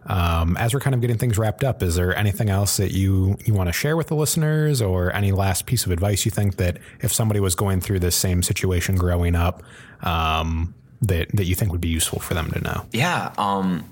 Um, 0.06 0.56
as 0.56 0.72
we're 0.72 0.80
kind 0.80 0.94
of 0.94 1.00
getting 1.00 1.18
things 1.18 1.36
wrapped 1.36 1.64
up, 1.64 1.82
is 1.82 1.96
there 1.96 2.16
anything 2.16 2.48
else 2.48 2.76
that 2.76 2.92
you, 2.92 3.36
you 3.44 3.54
want 3.54 3.68
to 3.68 3.72
share 3.72 3.96
with 3.96 4.06
the 4.06 4.14
listeners 4.14 4.80
or 4.80 5.12
any 5.12 5.32
last 5.32 5.66
piece 5.66 5.84
of 5.84 5.90
advice 5.92 6.24
you 6.24 6.30
think 6.30 6.56
that 6.56 6.78
if 7.00 7.12
somebody 7.12 7.40
was 7.40 7.54
going 7.54 7.80
through 7.80 7.98
this 7.98 8.14
same 8.14 8.42
situation 8.42 8.96
growing 8.96 9.34
up, 9.34 9.62
um, 10.02 10.74
that, 11.02 11.28
that 11.34 11.44
you 11.44 11.54
think 11.54 11.72
would 11.72 11.80
be 11.80 11.88
useful 11.88 12.20
for 12.20 12.34
them 12.34 12.50
to 12.52 12.60
know? 12.60 12.86
Yeah. 12.92 13.32
Um, 13.36 13.84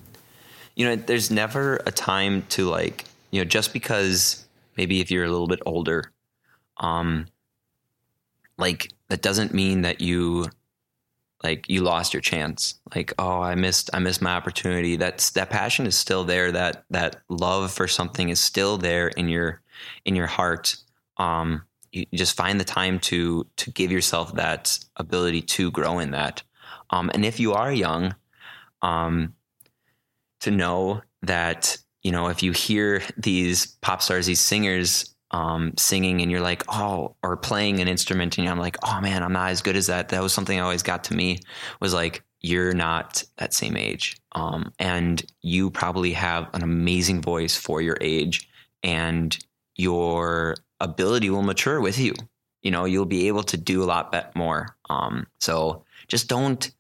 you 0.77 0.87
know, 0.87 0.97
there's 0.97 1.31
never 1.31 1.77
a 1.87 1.91
time 1.91 2.43
to 2.51 2.69
like, 2.69 3.05
you 3.31 3.41
know, 3.41 3.45
just 3.45 3.73
because 3.73 4.45
maybe 4.77 5.01
if 5.01 5.11
you're 5.11 5.25
a 5.25 5.31
little 5.31 5.49
bit 5.49 5.61
older, 5.67 6.11
um, 6.79 7.27
like 8.57 8.93
that 9.09 9.23
doesn't 9.23 9.53
mean 9.53 9.83
that 9.83 10.01
you 10.01 10.49
like 11.45 11.69
you 11.69 11.83
lost 11.83 12.15
your 12.15 12.23
chance. 12.23 12.81
Like 12.95 13.13
oh 13.19 13.41
i 13.41 13.55
missed 13.55 13.91
i 13.93 13.99
missed 13.99 14.23
my 14.23 14.35
opportunity. 14.35 14.97
That's 14.97 15.31
that 15.33 15.51
passion 15.51 15.87
is 15.87 15.97
still 15.97 16.25
there. 16.25 16.51
That 16.51 16.85
that 16.91 17.23
love 17.29 17.71
for 17.71 17.87
something 17.87 18.31
is 18.31 18.41
still 18.41 18.79
there 18.79 19.09
in 19.09 19.29
your 19.29 19.61
in 20.07 20.17
your 20.17 20.27
heart. 20.27 20.77
Um 21.19 21.63
you 21.93 22.07
just 22.15 22.37
find 22.37 22.59
the 22.59 22.65
time 22.65 22.99
to 23.01 23.47
to 23.59 23.71
give 23.71 23.93
yourself 23.93 24.35
that 24.35 24.79
ability 24.97 25.43
to 25.43 25.71
grow 25.71 25.99
in 25.99 26.13
that. 26.13 26.43
Um 26.91 27.11
and 27.13 27.25
if 27.25 27.39
you 27.39 27.53
are 27.53 27.73
young 27.73 28.15
um 28.81 29.35
to 30.41 30.51
know 30.51 31.03
that 31.23 31.77
you 32.03 32.11
know 32.11 32.29
if 32.29 32.43
you 32.43 32.53
hear 32.53 33.03
these 33.19 33.67
pop 33.83 34.01
stars 34.01 34.27
these 34.27 34.41
singers 34.41 35.14
um, 35.35 35.73
singing 35.77 36.23
and 36.23 36.31
you're 36.31 36.41
like, 36.41 36.63
oh, 36.69 37.17
or 37.25 37.37
playing 37.37 37.81
an 37.81 37.89
instrument 37.89 38.39
and 38.39 38.49
I'm 38.49 38.61
like, 38.61 38.77
oh 38.85 39.01
man, 39.01 39.21
I'm 39.21 39.33
not 39.33 39.51
as 39.51 39.63
good 39.63 39.75
as 39.75 39.89
that. 39.89 40.11
That 40.11 40.23
was 40.23 40.33
something 40.33 40.57
that 40.57 40.63
always 40.63 40.85
got 40.85 41.03
to 41.05 41.15
me 41.15 41.41
was 41.81 41.93
like, 41.93 42.23
you're 42.41 42.73
not 42.73 43.25
that 43.39 43.53
same 43.53 43.77
age. 43.77 44.17
Um, 44.33 44.73
and 44.79 45.25
you 45.43 45.71
probably 45.71 46.13
have 46.13 46.49
an 46.55 46.63
amazing 46.63 47.21
voice 47.21 47.57
for 47.57 47.83
your 47.83 47.99
age 48.01 48.49
and 48.85 49.37
your 49.75 50.55
ability 50.79 51.31
will 51.31 51.43
mature 51.43 51.81
with 51.81 51.99
you. 51.99 52.15
You 52.63 52.71
know, 52.71 52.85
you'll 52.85 53.05
be 53.05 53.27
able 53.27 53.43
to 53.43 53.57
do 53.57 53.83
a 53.83 53.87
lot 53.87 54.37
more. 54.37 54.77
Um, 54.89 55.27
so 55.41 55.85
just 56.07 56.29
don't, 56.29 56.71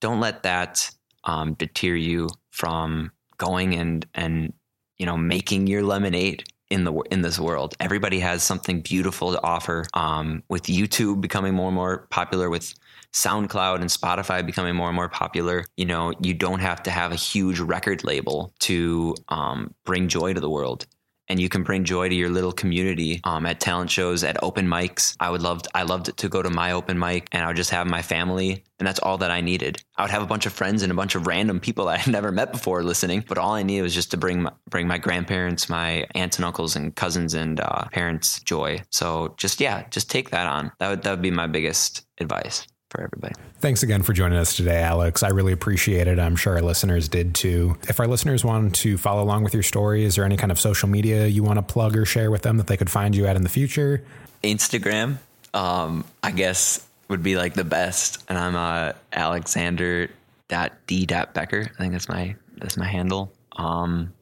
don't 0.00 0.20
let 0.20 0.44
that 0.44 0.88
um, 1.24 1.54
deter 1.54 1.96
you 1.96 2.28
from 2.50 3.10
going 3.36 3.74
and, 3.74 4.06
and, 4.14 4.52
you 4.96 5.06
know, 5.06 5.16
making 5.16 5.66
your 5.66 5.82
lemonade 5.82 6.44
in 6.70 6.84
the 6.84 6.92
in 7.10 7.22
this 7.22 7.38
world. 7.38 7.74
Everybody 7.80 8.18
has 8.20 8.42
something 8.42 8.80
beautiful 8.80 9.32
to 9.32 9.42
offer. 9.42 9.84
Um, 9.94 10.42
with 10.48 10.64
YouTube 10.64 11.20
becoming 11.20 11.54
more 11.54 11.68
and 11.68 11.74
more 11.74 12.06
popular, 12.10 12.50
with 12.50 12.74
SoundCloud 13.12 13.76
and 13.80 13.90
Spotify 13.90 14.44
becoming 14.44 14.74
more 14.74 14.88
and 14.88 14.96
more 14.96 15.08
popular, 15.08 15.64
you 15.76 15.86
know, 15.86 16.12
you 16.20 16.34
don't 16.34 16.60
have 16.60 16.82
to 16.84 16.90
have 16.90 17.12
a 17.12 17.16
huge 17.16 17.60
record 17.60 18.04
label 18.04 18.52
to 18.60 19.14
um, 19.28 19.74
bring 19.84 20.08
joy 20.08 20.34
to 20.34 20.40
the 20.40 20.50
world. 20.50 20.86
And 21.28 21.40
you 21.40 21.48
can 21.48 21.62
bring 21.62 21.84
joy 21.84 22.08
to 22.08 22.14
your 22.14 22.30
little 22.30 22.52
community 22.52 23.20
um, 23.24 23.46
at 23.46 23.60
talent 23.60 23.90
shows, 23.90 24.22
at 24.22 24.42
open 24.42 24.66
mics. 24.66 25.16
I 25.18 25.30
would 25.30 25.42
love, 25.42 25.62
I 25.74 25.82
loved 25.82 26.16
to 26.16 26.28
go 26.28 26.42
to 26.42 26.50
my 26.50 26.72
open 26.72 26.98
mic, 26.98 27.28
and 27.32 27.42
I 27.42 27.48
would 27.48 27.56
just 27.56 27.70
have 27.70 27.86
my 27.86 28.02
family, 28.02 28.64
and 28.78 28.86
that's 28.86 29.00
all 29.00 29.18
that 29.18 29.30
I 29.30 29.40
needed. 29.40 29.82
I 29.96 30.02
would 30.02 30.10
have 30.10 30.22
a 30.22 30.26
bunch 30.26 30.46
of 30.46 30.52
friends 30.52 30.82
and 30.82 30.92
a 30.92 30.94
bunch 30.94 31.14
of 31.14 31.26
random 31.26 31.58
people 31.60 31.88
I 31.96 31.96
had 31.98 32.12
never 32.12 32.30
met 32.30 32.52
before 32.52 32.82
listening, 32.82 33.24
but 33.26 33.38
all 33.38 33.52
I 33.54 33.62
needed 33.62 33.82
was 33.82 33.94
just 33.94 34.10
to 34.12 34.16
bring 34.16 34.42
my, 34.42 34.52
bring 34.70 34.86
my 34.86 34.98
grandparents, 34.98 35.68
my 35.68 36.06
aunts 36.14 36.36
and 36.36 36.44
uncles, 36.44 36.76
and 36.76 36.94
cousins 36.94 37.34
and 37.34 37.60
uh, 37.60 37.84
parents 37.92 38.40
joy. 38.40 38.82
So 38.90 39.34
just 39.36 39.60
yeah, 39.60 39.84
just 39.90 40.10
take 40.10 40.30
that 40.30 40.46
on. 40.46 40.72
That 40.78 40.90
would 40.90 41.02
that 41.02 41.10
would 41.10 41.22
be 41.22 41.30
my 41.30 41.46
biggest 41.46 42.06
advice 42.18 42.66
for 42.96 43.02
everybody. 43.02 43.34
Thanks 43.58 43.82
again 43.82 44.02
for 44.02 44.12
joining 44.12 44.38
us 44.38 44.56
today, 44.56 44.82
Alex. 44.82 45.22
I 45.22 45.28
really 45.28 45.52
appreciate 45.52 46.08
it. 46.08 46.18
I'm 46.18 46.34
sure 46.34 46.54
our 46.54 46.62
listeners 46.62 47.08
did 47.08 47.34
too. 47.34 47.76
If 47.88 48.00
our 48.00 48.06
listeners 48.06 48.44
want 48.44 48.74
to 48.76 48.96
follow 48.96 49.22
along 49.22 49.44
with 49.44 49.52
your 49.52 49.62
story, 49.62 50.04
is 50.04 50.16
there 50.16 50.24
any 50.24 50.36
kind 50.36 50.50
of 50.50 50.58
social 50.58 50.88
media 50.88 51.26
you 51.26 51.42
want 51.42 51.58
to 51.58 51.62
plug 51.62 51.96
or 51.96 52.06
share 52.06 52.30
with 52.30 52.42
them 52.42 52.56
that 52.56 52.66
they 52.66 52.76
could 52.76 52.90
find 52.90 53.14
you 53.14 53.26
at 53.26 53.36
in 53.36 53.42
the 53.42 53.48
future? 53.48 54.02
Instagram, 54.42 55.18
um, 55.52 56.04
I 56.22 56.30
guess 56.30 56.86
would 57.08 57.22
be 57.22 57.36
like 57.36 57.54
the 57.54 57.64
best, 57.64 58.24
and 58.28 58.38
I'm 58.38 58.56
uh, 58.56 58.92
Alexander 59.12 60.08
d 60.48 61.06
becker. 61.06 61.70
I 61.74 61.78
think 61.78 61.92
that's 61.92 62.08
my 62.08 62.34
that's 62.56 62.76
my 62.76 62.86
handle. 62.86 63.32
Um, 63.56 64.12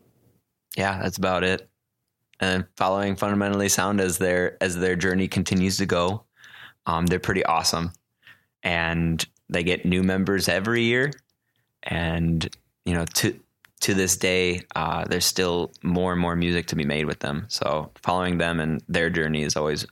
yeah, 0.76 1.00
that's 1.00 1.18
about 1.18 1.44
it. 1.44 1.68
And 2.40 2.66
following 2.76 3.14
fundamentally 3.14 3.68
sound 3.68 4.00
as 4.00 4.18
their 4.18 4.56
as 4.60 4.76
their 4.76 4.96
journey 4.96 5.28
continues 5.28 5.76
to 5.78 5.86
go, 5.86 6.24
um, 6.86 7.06
they're 7.06 7.20
pretty 7.20 7.44
awesome 7.44 7.92
and 8.64 9.24
they 9.48 9.62
get 9.62 9.84
new 9.84 10.02
members 10.02 10.48
every 10.48 10.82
year. 10.82 11.12
And 11.84 12.48
you 12.84 12.94
know, 12.94 13.04
to 13.14 13.38
to 13.82 13.94
this 13.94 14.16
day, 14.16 14.62
uh, 14.74 15.04
there's 15.04 15.26
still 15.26 15.72
more 15.82 16.12
and 16.12 16.20
more 16.20 16.34
music 16.34 16.66
to 16.68 16.76
be 16.76 16.84
made 16.84 17.04
with 17.04 17.20
them. 17.20 17.44
So 17.48 17.90
following 18.02 18.38
them 18.38 18.58
and 18.58 18.82
their 18.88 19.10
journey 19.10 19.42
is 19.42 19.56
always 19.56 19.86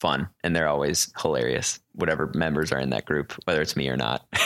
fun, 0.00 0.28
and 0.44 0.54
they're 0.54 0.68
always 0.68 1.12
hilarious. 1.20 1.80
Whatever 1.94 2.30
members 2.34 2.72
are 2.72 2.78
in 2.78 2.90
that 2.90 3.04
group, 3.04 3.32
whether 3.44 3.60
it's 3.60 3.76
me 3.76 3.88
or 3.88 3.96
not. 3.96 4.24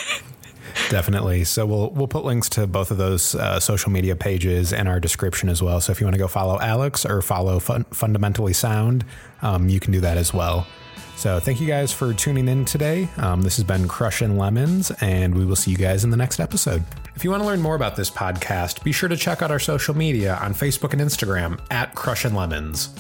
Definitely. 0.91 1.45
So 1.45 1.67
we'll 1.67 1.91
we'll 1.91 2.09
put 2.09 2.25
links 2.25 2.49
to 2.51 2.67
both 2.67 2.91
of 2.91 2.97
those 2.97 3.35
uh, 3.35 3.61
social 3.61 3.91
media 3.91 4.17
pages 4.17 4.73
in 4.73 4.87
our 4.87 5.01
description 5.01 5.49
as 5.49 5.63
well. 5.63 5.81
So 5.81 5.93
if 5.93 6.01
you 6.01 6.07
want 6.07 6.15
to 6.15 6.19
go 6.19 6.29
follow 6.29 6.59
Alex 6.61 7.05
or 7.05 7.23
follow 7.23 7.59
Fun- 7.59 7.85
Fundamentally 7.85 8.53
Sound, 8.53 9.05
um, 9.43 9.69
you 9.69 9.81
can 9.81 9.93
do 9.93 10.01
that 10.01 10.17
as 10.17 10.33
well. 10.33 10.67
So 11.17 11.41
thank 11.41 11.63
you 11.63 11.67
guys 11.67 11.93
for 11.93 12.13
tuning 12.13 12.47
in 12.47 12.67
today. 12.67 13.09
Um, 13.17 13.41
this 13.41 13.57
has 13.57 13.65
been 13.65 13.89
Crushing 13.89 14.37
Lemons, 14.37 14.91
and 15.01 15.35
we 15.35 15.47
will 15.47 15.57
see 15.57 15.71
you 15.71 15.79
guys 15.79 16.05
in 16.05 16.11
the 16.11 16.17
next 16.17 16.41
episode. 16.41 16.85
If 17.15 17.25
you 17.25 17.31
want 17.31 17.43
to 17.43 17.47
learn 17.47 17.63
more 17.63 17.75
about 17.75 17.97
this 17.97 18.11
podcast, 18.11 18.85
be 18.85 18.93
sure 18.93 19.09
to 19.09 19.17
check 19.17 19.41
out 19.41 19.51
our 19.51 19.59
social 19.59 19.97
media 19.97 20.37
on 20.43 20.53
Facebook 20.53 20.93
and 20.93 21.01
Instagram 21.01 21.59
at 21.71 21.95
Crushing 21.95 22.35
Lemons. 22.35 22.91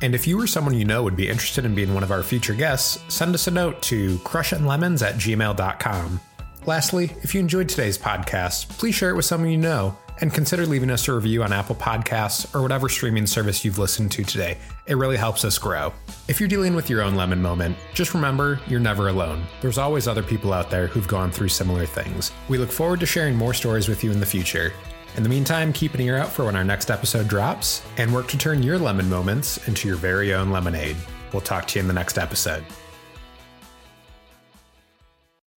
And 0.00 0.14
if 0.14 0.28
you 0.28 0.40
or 0.40 0.46
someone 0.46 0.74
you 0.74 0.84
know 0.84 1.02
would 1.02 1.16
be 1.16 1.28
interested 1.28 1.64
in 1.64 1.74
being 1.74 1.92
one 1.92 2.04
of 2.04 2.12
our 2.12 2.22
future 2.22 2.54
guests, 2.54 3.02
send 3.12 3.34
us 3.34 3.48
a 3.48 3.50
note 3.50 3.82
to 3.82 4.18
crushinglemons 4.18 5.04
at 5.04 5.16
gmail.com. 5.16 6.20
Lastly, 6.66 7.12
if 7.22 7.34
you 7.34 7.40
enjoyed 7.40 7.68
today's 7.68 7.98
podcast, 7.98 8.68
please 8.78 8.94
share 8.94 9.10
it 9.10 9.16
with 9.16 9.24
someone 9.24 9.50
you 9.50 9.56
know 9.56 9.96
and 10.20 10.32
consider 10.32 10.66
leaving 10.66 10.90
us 10.90 11.08
a 11.08 11.12
review 11.14 11.42
on 11.42 11.52
Apple 11.52 11.76
Podcasts 11.76 12.54
or 12.54 12.62
whatever 12.62 12.88
streaming 12.88 13.26
service 13.26 13.64
you've 13.64 13.78
listened 13.78 14.12
to 14.12 14.24
today. 14.24 14.58
It 14.86 14.96
really 14.96 15.16
helps 15.16 15.44
us 15.44 15.58
grow. 15.58 15.92
If 16.28 16.40
you're 16.40 16.48
dealing 16.48 16.74
with 16.74 16.88
your 16.88 17.02
own 17.02 17.14
lemon 17.14 17.42
moment, 17.42 17.76
just 17.94 18.14
remember 18.14 18.60
you're 18.66 18.80
never 18.80 19.08
alone. 19.08 19.44
There's 19.60 19.78
always 19.78 20.08
other 20.08 20.22
people 20.22 20.52
out 20.52 20.70
there 20.70 20.86
who've 20.86 21.08
gone 21.08 21.30
through 21.30 21.48
similar 21.48 21.86
things. 21.86 22.32
We 22.48 22.58
look 22.58 22.70
forward 22.70 23.00
to 23.00 23.06
sharing 23.06 23.36
more 23.36 23.54
stories 23.54 23.88
with 23.88 24.02
you 24.04 24.10
in 24.12 24.20
the 24.20 24.26
future. 24.26 24.72
In 25.16 25.22
the 25.22 25.28
meantime, 25.28 25.72
keep 25.72 25.94
an 25.94 26.00
ear 26.00 26.18
out 26.18 26.28
for 26.28 26.44
when 26.44 26.56
our 26.56 26.64
next 26.64 26.90
episode 26.90 27.28
drops 27.28 27.82
and 27.96 28.12
work 28.12 28.28
to 28.28 28.38
turn 28.38 28.62
your 28.62 28.78
lemon 28.78 29.08
moments 29.08 29.66
into 29.66 29.88
your 29.88 29.96
very 29.96 30.34
own 30.34 30.50
lemonade. 30.50 30.96
We'll 31.32 31.40
talk 31.42 31.66
to 31.68 31.78
you 31.78 31.80
in 31.80 31.88
the 31.88 31.94
next 31.94 32.18
episode. 32.18 32.64